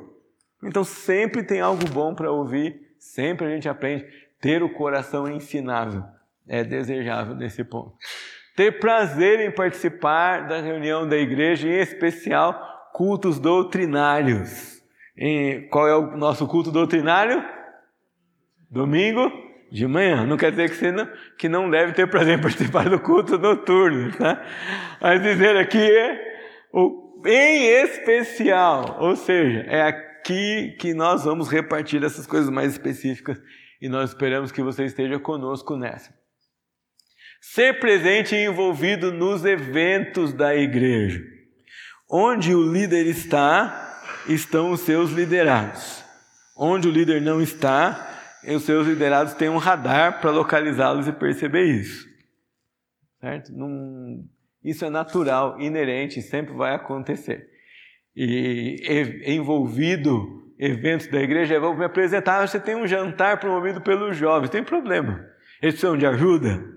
[0.64, 4.06] Então sempre tem algo bom para ouvir, sempre a gente aprende.
[4.40, 6.04] Ter o coração ensinável
[6.48, 7.98] é desejável nesse ponto
[8.58, 14.82] ter prazer em participar da reunião da igreja, em especial cultos doutrinários.
[15.70, 17.46] Qual é o nosso culto doutrinário?
[18.68, 19.32] Domingo
[19.72, 20.26] de manhã.
[20.26, 23.38] Não quer dizer que você não, que não deve ter prazer em participar do culto
[23.38, 24.44] noturno, tá?
[25.00, 26.20] Mas dizer aqui é
[26.74, 33.40] o, em especial, ou seja, é aqui que nós vamos repartir essas coisas mais específicas
[33.80, 36.12] e nós esperamos que você esteja conosco nessa.
[37.42, 41.24] Ser presente e envolvido nos eventos da igreja.
[42.10, 46.04] Onde o líder está, estão os seus liderados.
[46.58, 48.08] Onde o líder não está,
[48.44, 52.08] os seus liderados têm um radar para localizá-los e perceber isso.
[53.20, 53.52] Certo?
[54.64, 57.48] Isso é natural, inerente, sempre vai acontecer.
[58.16, 64.50] E envolvido eventos da igreja, vou me apresentar, você tem um jantar promovido pelos jovens,
[64.50, 65.26] tem problema.
[65.62, 66.77] Eles precisam de ajuda?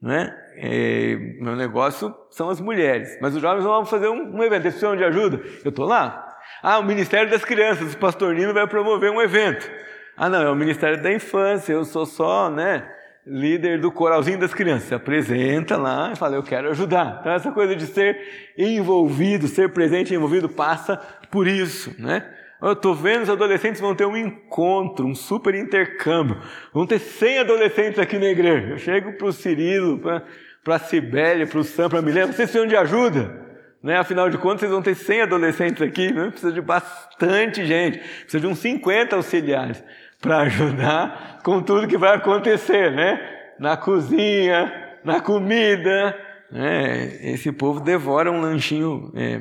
[0.00, 0.34] Né?
[0.56, 4.74] É, meu negócio são as mulheres, mas os jovens vão fazer um, um evento, eles
[4.74, 6.26] precisam de ajuda, eu estou lá.
[6.62, 9.70] Ah, o Ministério das Crianças, o pastor Nino vai promover um evento.
[10.16, 12.86] Ah, não, é o Ministério da Infância, eu sou só, né,
[13.26, 14.88] líder do coralzinho das crianças.
[14.88, 17.18] Se apresenta lá e fala, eu quero ajudar.
[17.20, 18.18] Então, essa coisa de ser
[18.58, 20.96] envolvido, ser presente envolvido, passa
[21.30, 22.28] por isso, né?
[22.62, 26.38] Eu estou vendo os adolescentes vão ter um encontro, um super intercâmbio.
[26.72, 28.68] Vão ter 100 adolescentes aqui na igreja.
[28.68, 32.50] Eu chego para o Cirilo, para a Cibele, para o Sam, para a Milena, vocês
[32.50, 33.48] precisam de ajuda?
[33.82, 33.96] Né?
[33.96, 36.28] Afinal de contas, vocês vão ter 100 adolescentes aqui, né?
[36.28, 39.82] precisa de bastante gente, precisa de uns 50 auxiliares
[40.20, 43.18] para ajudar com tudo que vai acontecer, né?
[43.58, 44.70] Na cozinha,
[45.02, 46.16] na comida.
[46.50, 47.32] Né?
[47.32, 49.40] Esse povo devora um lanchinho é,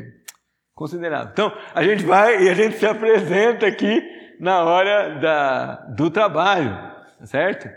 [0.80, 1.30] considerável.
[1.34, 4.02] Então, a gente vai e a gente se apresenta aqui
[4.40, 6.74] na hora da, do trabalho,
[7.26, 7.70] certo?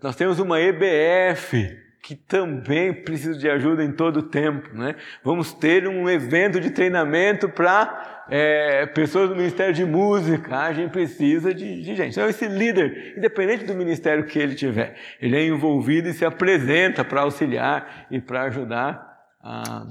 [0.00, 4.94] Nós temos uma EBF que também precisa de ajuda em todo o tempo, né?
[5.24, 10.92] Vamos ter um evento de treinamento para é, pessoas do Ministério de Música, a gente
[10.92, 12.12] precisa de, de, gente.
[12.12, 17.04] Então, esse líder, independente do ministério que ele tiver, ele é envolvido e se apresenta
[17.04, 19.86] para auxiliar e para ajudar ah,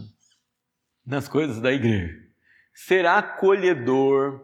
[1.06, 2.27] nas coisas da igreja
[2.78, 4.40] ser acolhedor,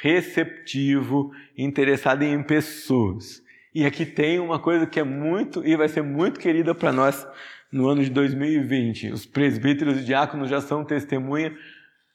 [0.00, 3.42] receptivo, interessado em pessoas.
[3.74, 7.26] E aqui tem uma coisa que é muito e vai ser muito querida para nós
[7.70, 9.12] no ano de 2020.
[9.12, 11.54] Os presbíteros e diáconos já são testemunha,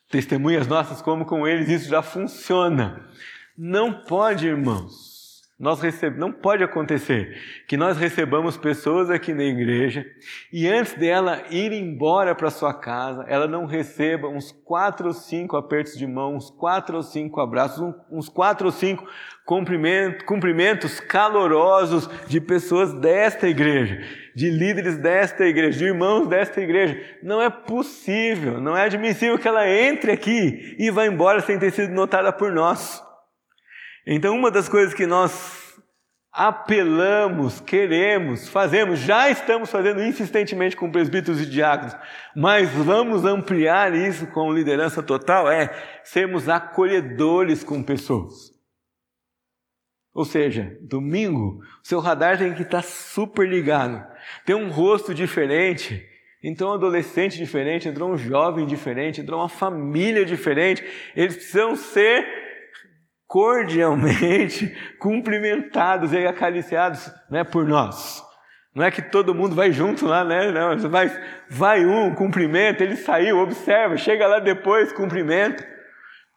[0.10, 3.08] testemunhas nossas, como com eles isso já funciona.
[3.56, 5.19] Não pode, irmãos,
[5.60, 6.18] nós receb...
[6.18, 7.38] Não pode acontecer
[7.68, 10.06] que nós recebamos pessoas aqui na igreja
[10.54, 15.58] e antes dela ir embora para sua casa, ela não receba uns quatro ou cinco
[15.58, 19.06] apertos de mão, uns quatro ou cinco abraços, uns quatro ou cinco
[19.46, 24.00] cumprimentos, cumprimentos calorosos de pessoas desta igreja,
[24.34, 26.98] de líderes desta igreja, de irmãos desta igreja.
[27.22, 31.72] Não é possível, não é admissível que ela entre aqui e vá embora sem ter
[31.72, 33.09] sido notada por nós.
[34.12, 35.80] Então, uma das coisas que nós
[36.32, 41.96] apelamos, queremos, fazemos, já estamos fazendo insistentemente com presbíteros e diáconos,
[42.36, 45.70] mas vamos ampliar isso com liderança total, é
[46.04, 48.52] sermos acolhedores com pessoas.
[50.12, 54.04] Ou seja, domingo, seu radar tem que estar super ligado,
[54.44, 56.04] tem um rosto diferente,
[56.44, 60.84] entrou um adolescente diferente, entrou um jovem diferente, entrou uma família diferente,
[61.16, 62.39] eles precisam ser
[63.30, 68.26] cordialmente cumprimentados e acariciados né, por nós.
[68.74, 70.52] Não é que todo mundo vai junto lá, né?
[70.52, 71.12] Não, vai,
[71.48, 75.68] vai um, cumprimenta, ele saiu, observa, chega lá depois, cumprimenta.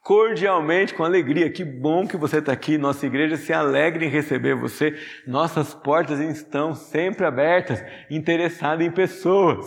[0.03, 1.49] Cordialmente, com alegria.
[1.51, 2.77] Que bom que você está aqui.
[2.77, 4.99] Nossa igreja se alegra em receber você.
[5.27, 9.65] Nossas portas estão sempre abertas, interessada em pessoas.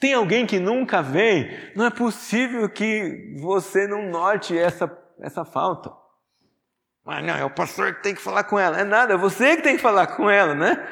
[0.00, 1.50] Tem alguém que nunca vem?
[1.76, 4.90] Não é possível que você não note essa,
[5.20, 5.90] essa falta.
[7.08, 8.78] Mas não, é o pastor que tem que falar com ela.
[8.78, 10.86] É nada, é você que tem que falar com ela, né?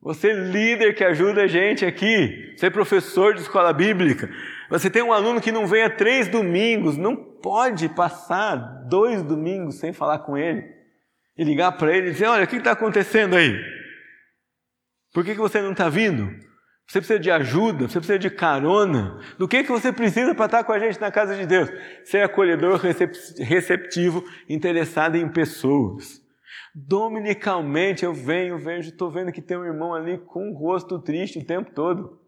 [0.00, 2.52] Você líder que ajuda a gente aqui.
[2.56, 4.28] Você é professor de escola bíblica.
[4.68, 6.96] Você tem um aluno que não vem há três domingos.
[6.96, 8.56] Não pode passar
[8.88, 10.64] dois domingos sem falar com ele.
[11.38, 13.56] E ligar para ele e dizer: Olha, o que está acontecendo aí?
[15.12, 16.28] Por que, que você não está vindo?
[16.86, 19.18] Você precisa de ajuda, você precisa de carona.
[19.38, 21.70] Do que, que você precisa para estar com a gente na casa de Deus?
[22.04, 22.80] Ser acolhedor,
[23.38, 26.22] receptivo, interessado em pessoas.
[26.74, 31.38] Dominicalmente eu venho, vejo, estou vendo que tem um irmão ali com um rosto triste
[31.38, 32.20] o tempo todo.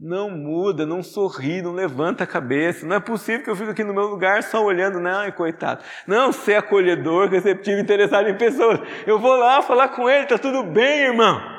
[0.00, 2.84] Não muda, não sorri, não levanta a cabeça.
[2.84, 5.12] Não é possível que eu fique aqui no meu lugar só olhando, né?
[5.14, 5.84] Ai, coitado.
[6.08, 8.80] Não, ser acolhedor, receptivo, interessado em pessoas.
[9.06, 11.51] Eu vou lá falar com ele, está tudo bem, irmão.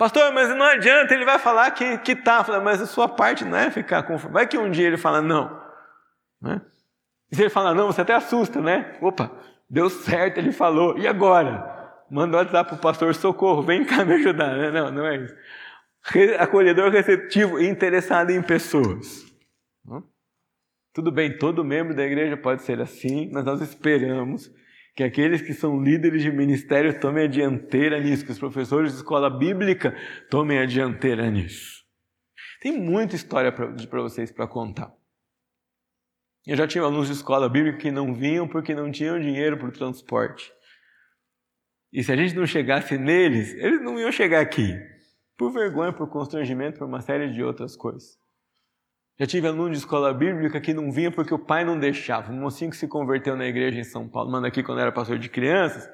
[0.00, 2.42] Pastor, mas não adianta, ele vai falar que, que tá.
[2.64, 4.32] Mas a sua parte não é ficar conforme.
[4.32, 5.60] Vai que um dia ele fala não.
[6.40, 6.62] Né?
[7.30, 8.96] E se ele fala não, você até assusta, né?
[9.02, 9.30] Opa,
[9.68, 10.96] deu certo, ele falou.
[10.96, 12.00] E agora?
[12.10, 14.56] Manda um WhatsApp para o pastor, socorro, vem cá me ajudar.
[14.56, 14.70] Né?
[14.70, 15.36] Não, não é isso.
[16.38, 19.30] Acolhedor receptivo interessado em pessoas.
[20.94, 24.50] Tudo bem, todo membro da igreja pode ser assim, mas nós esperamos
[25.00, 28.98] que aqueles que são líderes de ministério tomem a dianteira nisso, que os professores de
[28.98, 29.96] escola bíblica
[30.28, 31.82] tomem a dianteira nisso.
[32.60, 34.92] Tem muita história para vocês para contar.
[36.46, 39.68] Eu já tinha alunos de escola bíblica que não vinham porque não tinham dinheiro para
[39.68, 40.52] o transporte.
[41.90, 44.78] E se a gente não chegasse neles, eles não iam chegar aqui.
[45.34, 48.19] Por vergonha, por constrangimento, por uma série de outras coisas.
[49.20, 52.32] Já tive aluno de escola bíblica que não vinha porque o pai não deixava.
[52.32, 55.18] Um mocinho que se converteu na igreja em São Paulo, manda aqui quando era pastor
[55.18, 55.86] de crianças.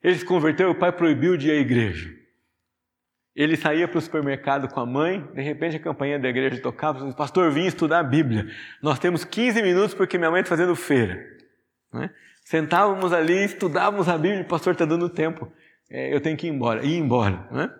[0.00, 2.08] Ele se converteu o pai proibiu de ir à igreja.
[3.34, 7.04] Ele saía para o supermercado com a mãe, de repente a campanha da igreja tocava,
[7.04, 8.46] disse, pastor, vim estudar a Bíblia.
[8.80, 11.20] Nós temos 15 minutos porque minha mãe está fazendo feira.
[11.92, 12.10] Né?
[12.44, 15.52] Sentávamos ali, estudávamos a Bíblia, o pastor está dando tempo.
[15.90, 17.48] É, eu tenho que ir embora, ir embora.
[17.50, 17.74] Né?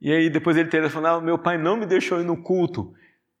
[0.00, 2.94] E aí depois ele telefonava, meu pai não me deixou ir no culto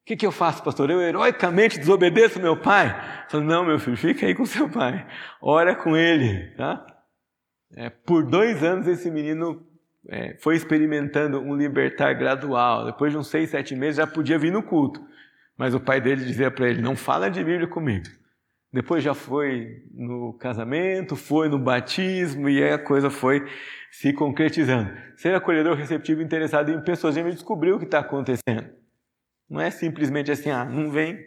[0.06, 0.88] que, que eu faço, pastor?
[0.88, 2.94] Eu heroicamente desobedeço meu pai?
[3.28, 5.04] Falo, não, meu filho, fica aí com seu pai.
[5.42, 6.86] Ora com ele, tá?
[7.74, 9.66] É, por dois anos esse menino
[10.08, 12.86] é, foi experimentando um libertar gradual.
[12.86, 15.04] Depois de uns seis, sete meses já podia vir no culto.
[15.58, 18.06] Mas o pai dele dizia para ele, não fala de Bíblia comigo.
[18.72, 23.44] Depois já foi no casamento, foi no batismo e a coisa foi
[23.90, 24.92] se concretizando.
[25.16, 27.14] Ser acolhedor, receptivo, interessado em pessoas.
[27.14, 28.75] Gente descobriu o que está acontecendo.
[29.48, 31.18] Não é simplesmente assim, ah, não vem,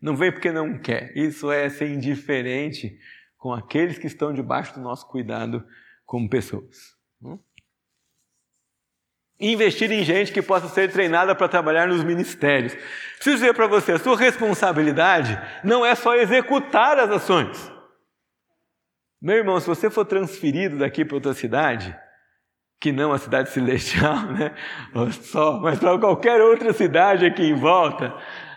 [0.00, 1.16] não vem porque não quer.
[1.16, 2.98] Isso é ser indiferente
[3.36, 5.64] com aqueles que estão debaixo do nosso cuidado
[6.04, 6.96] como pessoas.
[7.22, 7.38] Hum?
[9.40, 12.74] Investir em gente que possa ser treinada para trabalhar nos ministérios.
[13.14, 17.72] Preciso dizer para você, a sua responsabilidade não é só executar as ações.
[19.20, 21.96] Meu irmão, se você for transferido daqui para outra cidade,
[22.80, 24.54] que não a cidade celestial, né?
[25.22, 28.14] Só, mas para qualquer outra cidade aqui em volta,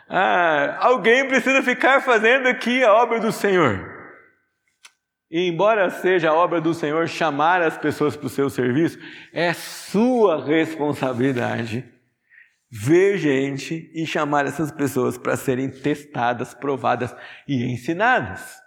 [0.10, 4.00] ah, alguém precisa ficar fazendo aqui a obra do Senhor.
[5.30, 9.00] E embora seja a obra do Senhor chamar as pessoas para o seu serviço,
[9.34, 11.90] é sua responsabilidade
[12.72, 17.14] ver gente e chamar essas pessoas para serem testadas, provadas
[17.46, 18.62] e ensinadas.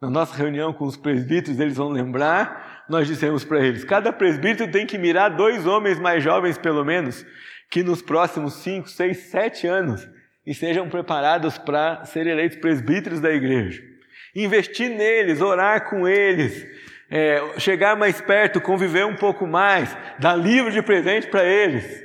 [0.00, 4.70] Na nossa reunião com os presbíteros, eles vão lembrar, nós dissemos para eles: cada presbítero
[4.70, 7.24] tem que mirar dois homens mais jovens, pelo menos,
[7.70, 10.08] que nos próximos cinco, seis, sete anos
[10.46, 13.96] estejam preparados para ser eleitos presbíteros da igreja
[14.36, 16.66] investir neles, orar com eles,
[17.10, 22.04] é, chegar mais perto, conviver um pouco mais, dar livro de presente para eles.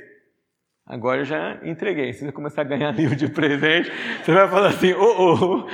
[0.86, 2.12] Agora eu já entreguei.
[2.12, 3.92] Se você começar a ganhar livro de presente,
[4.24, 5.68] você vai falar assim: oh, oh,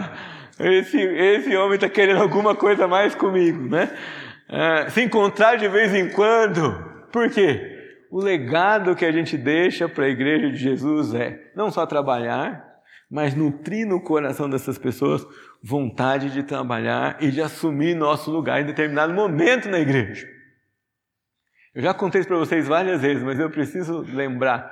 [0.64, 3.90] esse, esse homem está querendo alguma coisa mais comigo, né?
[4.52, 7.06] É, se encontrar de vez em quando.
[7.12, 7.78] Por quê?
[8.10, 12.66] O legado que a gente deixa para a igreja de Jesus é não só trabalhar,
[13.08, 15.24] mas nutrir no coração dessas pessoas
[15.62, 20.26] vontade de trabalhar e de assumir nosso lugar em determinado momento na igreja.
[21.72, 24.68] Eu já contei isso para vocês várias vezes, mas eu preciso lembrar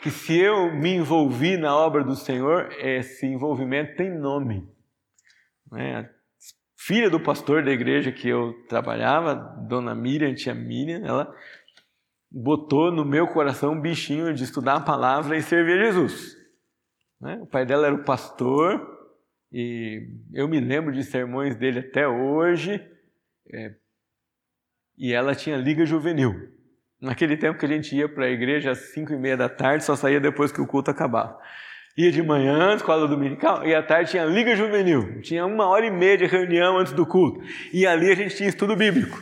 [0.00, 4.68] que se eu me envolvi na obra do Senhor, esse envolvimento tem nome.
[5.76, 6.08] É,
[6.78, 11.34] filha do pastor da igreja que eu trabalhava, dona Miriam, tia Miriam, ela
[12.30, 16.36] botou no meu coração um bichinho de estudar a palavra e servir a Jesus.
[17.20, 17.36] Né?
[17.42, 18.96] O pai dela era o pastor,
[19.50, 22.80] e eu me lembro de sermões dele até hoje.
[23.52, 23.74] É,
[24.96, 26.32] e ela tinha liga juvenil.
[27.00, 29.84] Naquele tempo que a gente ia para a igreja às cinco e meia da tarde,
[29.84, 31.40] só saía depois que o culto acabava.
[31.98, 35.20] Ia de manhã, escola dominical, e à tarde tinha liga juvenil.
[35.20, 37.40] Tinha uma hora e meia de reunião antes do culto.
[37.72, 39.18] E ali a gente tinha estudo bíblico.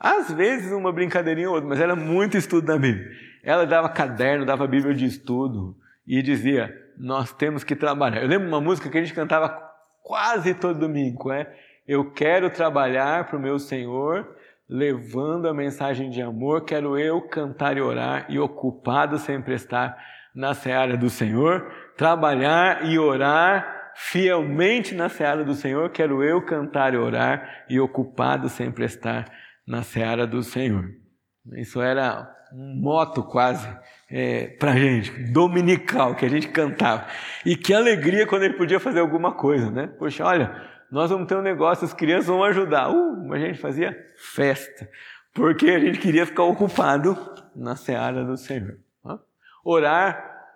[0.00, 3.06] Às vezes uma brincadeirinha ou outra, mas era muito estudo da Bíblia.
[3.44, 5.76] Ela dava caderno, dava Bíblia de estudo
[6.06, 8.22] e dizia: nós temos que trabalhar.
[8.22, 9.62] Eu lembro uma música que a gente cantava
[10.02, 11.54] quase todo domingo, é
[11.86, 14.26] Eu quero trabalhar para o meu Senhor,
[14.66, 20.52] levando a mensagem de amor, quero eu cantar e orar e ocupado sempre estar na
[20.52, 26.98] seara do Senhor, trabalhar e orar fielmente na seara do Senhor, quero eu cantar e
[26.98, 29.24] orar e ocupado sempre estar
[29.66, 30.84] na seara do Senhor.
[31.54, 33.66] Isso era um moto quase
[34.10, 37.06] é, para gente, dominical, que a gente cantava.
[37.44, 39.86] E que alegria quando ele podia fazer alguma coisa, né?
[39.86, 40.54] Poxa, olha,
[40.92, 42.90] nós vamos ter um negócio, as crianças vão ajudar.
[42.90, 44.86] Uh, a gente fazia festa,
[45.32, 47.16] porque a gente queria ficar ocupado
[47.54, 48.76] na seara do Senhor.
[49.68, 50.46] Orar,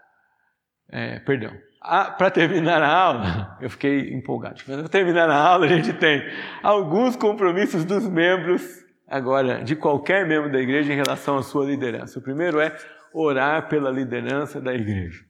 [0.88, 4.62] é, perdão, para terminar a aula, eu fiquei empolgado.
[4.62, 6.22] Para terminar a aula, a gente tem
[6.62, 8.62] alguns compromissos dos membros,
[9.08, 12.20] agora, de qualquer membro da igreja em relação à sua liderança.
[12.20, 12.76] O primeiro é
[13.12, 15.24] orar pela liderança da igreja.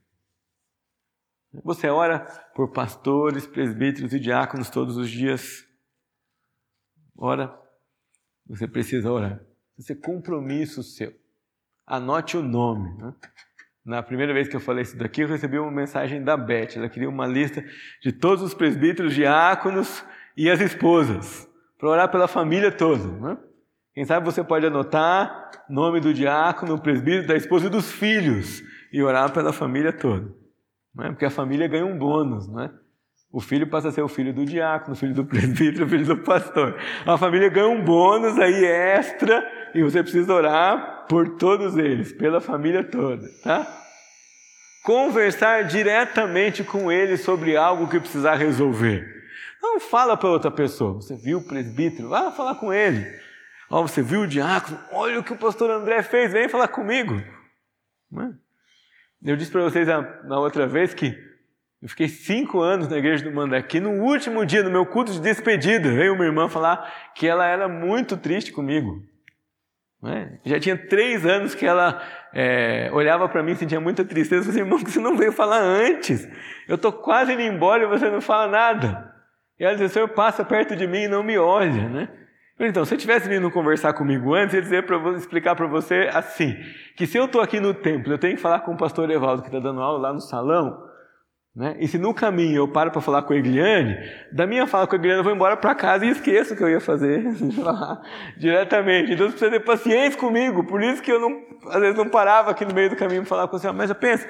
[1.63, 2.19] Você ora
[2.53, 5.65] por pastores, presbíteros e diáconos todos os dias.
[7.17, 7.51] Ora,
[8.45, 9.41] você precisa orar.
[9.75, 11.19] Esse é compromisso seu.
[11.87, 12.95] Anote o nome.
[12.97, 13.13] Né?
[13.85, 16.75] Na primeira vez que eu falei isso daqui, eu recebi uma mensagem da Beth.
[16.75, 17.63] Ela queria uma lista
[18.01, 20.05] de todos os presbíteros, diáconos
[20.37, 23.07] e as esposas, para orar pela família toda.
[23.07, 23.37] Né?
[23.93, 28.63] Quem sabe você pode anotar nome do diácono, presbítero, da esposa e dos filhos
[28.93, 30.31] e orar pela família toda.
[30.93, 31.09] Não é?
[31.09, 32.71] Porque a família ganha um bônus, não é?
[33.31, 36.05] O filho passa a ser o filho do diácono, o filho do presbítero, o filho
[36.05, 36.77] do pastor.
[37.05, 39.41] A família ganha um bônus aí extra
[39.73, 43.67] e você precisa orar por todos eles, pela família toda, tá?
[44.83, 49.05] Conversar diretamente com eles sobre algo que precisar resolver.
[49.61, 50.95] Não fala para outra pessoa.
[50.95, 52.09] Você viu o presbítero?
[52.09, 53.05] Vá falar com ele.
[53.69, 54.79] Ó, você viu o diácono?
[54.91, 57.13] Olha o que o pastor André fez, vem falar comigo.
[57.15, 58.31] É?
[59.23, 61.15] Eu disse para vocês na outra vez que
[61.81, 63.79] eu fiquei cinco anos na igreja do Mandaqui.
[63.79, 67.67] No último dia, no meu culto de despedida, veio uma irmã falar que ela era
[67.67, 69.01] muito triste comigo.
[70.03, 70.39] É?
[70.43, 72.01] Já tinha três anos que ela
[72.33, 74.41] é, olhava para mim e sentia muita tristeza.
[74.41, 76.27] Eu falei, irmão, que você não veio falar antes?
[76.67, 79.13] Eu estou quase indo embora e você não fala nada.
[79.59, 82.09] E ela disse, o senhor passa perto de mim e não me olha, né?
[82.59, 86.55] Então, se eu tivesse vindo conversar comigo antes, eu dizer para explicar para você assim,
[86.95, 89.41] que se eu estou aqui no templo, eu tenho que falar com o pastor Evaldo
[89.41, 90.90] que está dando aula lá no salão,
[91.53, 91.75] né?
[91.79, 93.97] E se no caminho eu paro para falar com a Egliane,
[94.31, 96.63] da minha fala com a Egliane eu vou embora para casa e esqueço o que
[96.63, 97.23] eu ia fazer
[98.37, 99.11] diretamente.
[99.11, 102.51] Então você precisa ter paciência comigo, por isso que eu não, às vezes não parava
[102.51, 104.25] aqui no meio do caminho para falar com você, mas eu penso,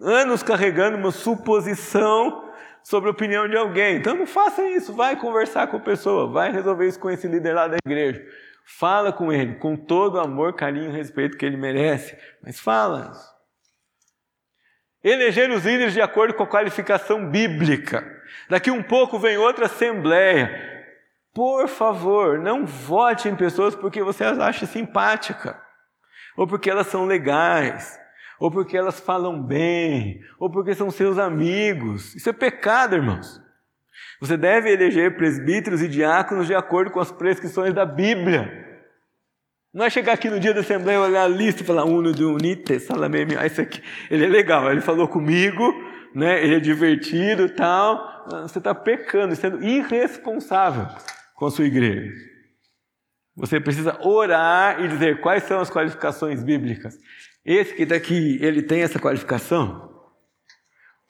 [0.00, 2.44] anos carregando uma suposição
[2.84, 3.96] sobre a opinião de alguém.
[3.96, 7.52] Então não faça isso, vai conversar com a pessoa, vai resolver isso com esse líder
[7.52, 8.24] lá da igreja.
[8.64, 13.12] Fala com ele, com todo o amor, carinho e respeito que ele merece, mas fala.
[15.04, 18.02] Eleger os líderes de acordo com a qualificação bíblica.
[18.48, 20.72] Daqui um pouco vem outra assembleia.
[21.34, 25.60] Por favor, não vote em pessoas porque você as acha simpática,
[26.36, 28.00] ou porque elas são legais,
[28.38, 32.14] ou porque elas falam bem, ou porque são seus amigos.
[32.14, 33.42] Isso é pecado, irmãos.
[34.20, 38.73] Você deve eleger presbíteros e diáconos de acordo com as prescrições da Bíblia.
[39.74, 42.24] Não é chegar aqui no dia da Assembleia, olhar a lista e falar, uno de
[42.24, 45.74] unite, salameme, ah, esse aqui, ele é legal, ele falou comigo,
[46.14, 48.24] né, ele é divertido tal.
[48.42, 50.86] Você está pecando, sendo irresponsável
[51.34, 52.12] com a sua igreja.
[53.34, 56.96] Você precisa orar e dizer quais são as qualificações bíblicas.
[57.44, 59.92] Esse que está aqui, ele tem essa qualificação?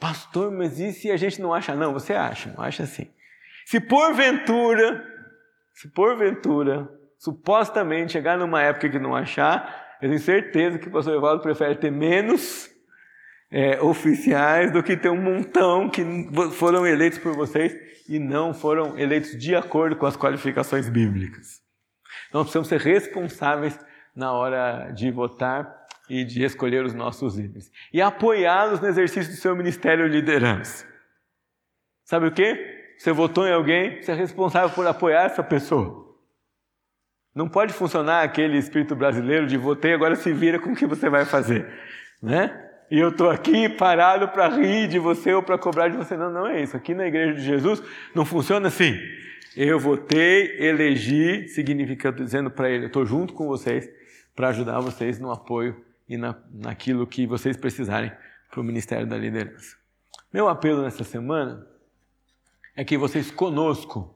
[0.01, 1.74] Pastor, mas e se a gente não acha?
[1.74, 3.11] Não, você acha, acha assim.
[3.66, 5.07] Se porventura,
[5.74, 6.89] se porventura,
[7.19, 11.77] supostamente chegar numa época que não achar, eu tenho certeza que o pastor Evaldo prefere
[11.77, 12.70] ter menos
[13.51, 16.05] é, oficiais do que ter um montão que
[16.53, 17.74] foram eleitos por vocês
[18.09, 21.62] e não foram eleitos de acordo com as qualificações bíblicas.
[22.28, 23.78] Então, precisamos ser responsáveis
[24.15, 27.70] na hora de votar e de escolher os nossos líderes.
[27.93, 30.86] E apoiá-los no exercício do seu ministério de liderança.
[32.05, 32.74] Sabe o que?
[32.99, 36.04] Você votou em alguém, você é responsável por apoiar essa pessoa.
[37.35, 41.11] Não pode funcionar aquele espírito brasileiro de votei, agora se vira com o que você
[41.11, 41.66] vai fazer.
[42.23, 42.65] Né?
[42.90, 46.16] E eu estou aqui parado para rir de você ou para cobrar de você.
[46.16, 46.77] Não, não é isso.
[46.77, 47.82] Aqui na igreja de Jesus
[48.15, 48.97] não funciona assim.
[49.56, 53.89] Eu votei, elegi, significa dizendo para ele, eu estou junto com vocês
[54.35, 58.12] para ajudar vocês no apoio e na, naquilo que vocês precisarem
[58.51, 59.77] para o Ministério da Liderança.
[60.32, 61.66] Meu apelo nessa semana
[62.77, 64.12] é que vocês conosco,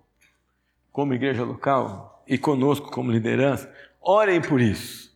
[0.92, 5.08] como igreja local e conosco como liderança, orem por isso.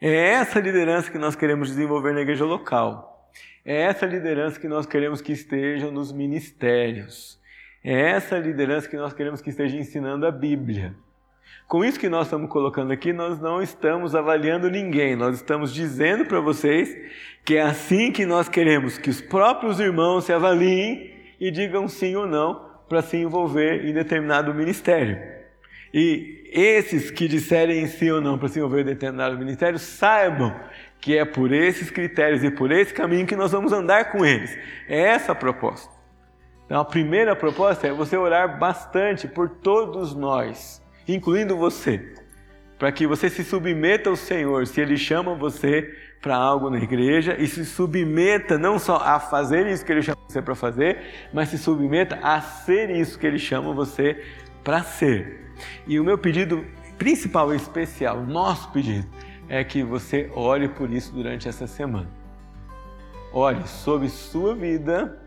[0.00, 3.30] É essa liderança que nós queremos desenvolver na igreja local.
[3.64, 7.40] É essa liderança que nós queremos que estejam nos ministérios.
[7.82, 10.94] É essa liderança que nós queremos que esteja ensinando a Bíblia.
[11.66, 16.24] Com isso que nós estamos colocando aqui, nós não estamos avaliando ninguém, nós estamos dizendo
[16.26, 16.94] para vocês
[17.44, 22.14] que é assim que nós queremos que os próprios irmãos se avaliem e digam sim
[22.14, 25.35] ou não para se envolver em determinado ministério.
[25.96, 30.54] E esses que disserem sim ou não para se envolver em determinado ministério, saibam
[31.00, 34.56] que é por esses critérios e por esse caminho que nós vamos andar com eles.
[34.86, 35.92] É essa a proposta.
[36.66, 42.14] Então, a primeira proposta é você orar bastante por todos nós incluindo você,
[42.78, 47.36] para que você se submeta ao Senhor, se Ele chama você para algo na igreja,
[47.38, 51.48] e se submeta não só a fazer isso que Ele chama você para fazer, mas
[51.48, 54.22] se submeta a ser isso que Ele chama você
[54.64, 55.45] para ser.
[55.86, 56.64] E o meu pedido
[56.98, 59.06] principal e especial, nosso pedido,
[59.48, 62.08] é que você ore por isso durante essa semana.
[63.32, 65.20] Ore sobre sua vida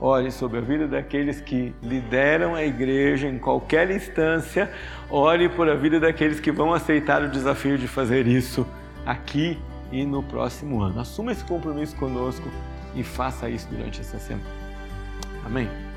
[0.00, 4.72] Ore sobre a vida daqueles que lideram a igreja em qualquer instância.
[5.10, 8.66] Ore por a vida daqueles que vão aceitar o desafio de fazer isso
[9.04, 9.58] aqui
[9.92, 11.00] e no próximo ano.
[11.00, 12.48] Assuma esse compromisso conosco
[12.94, 14.48] e faça isso durante essa semana.
[15.44, 15.89] Amém?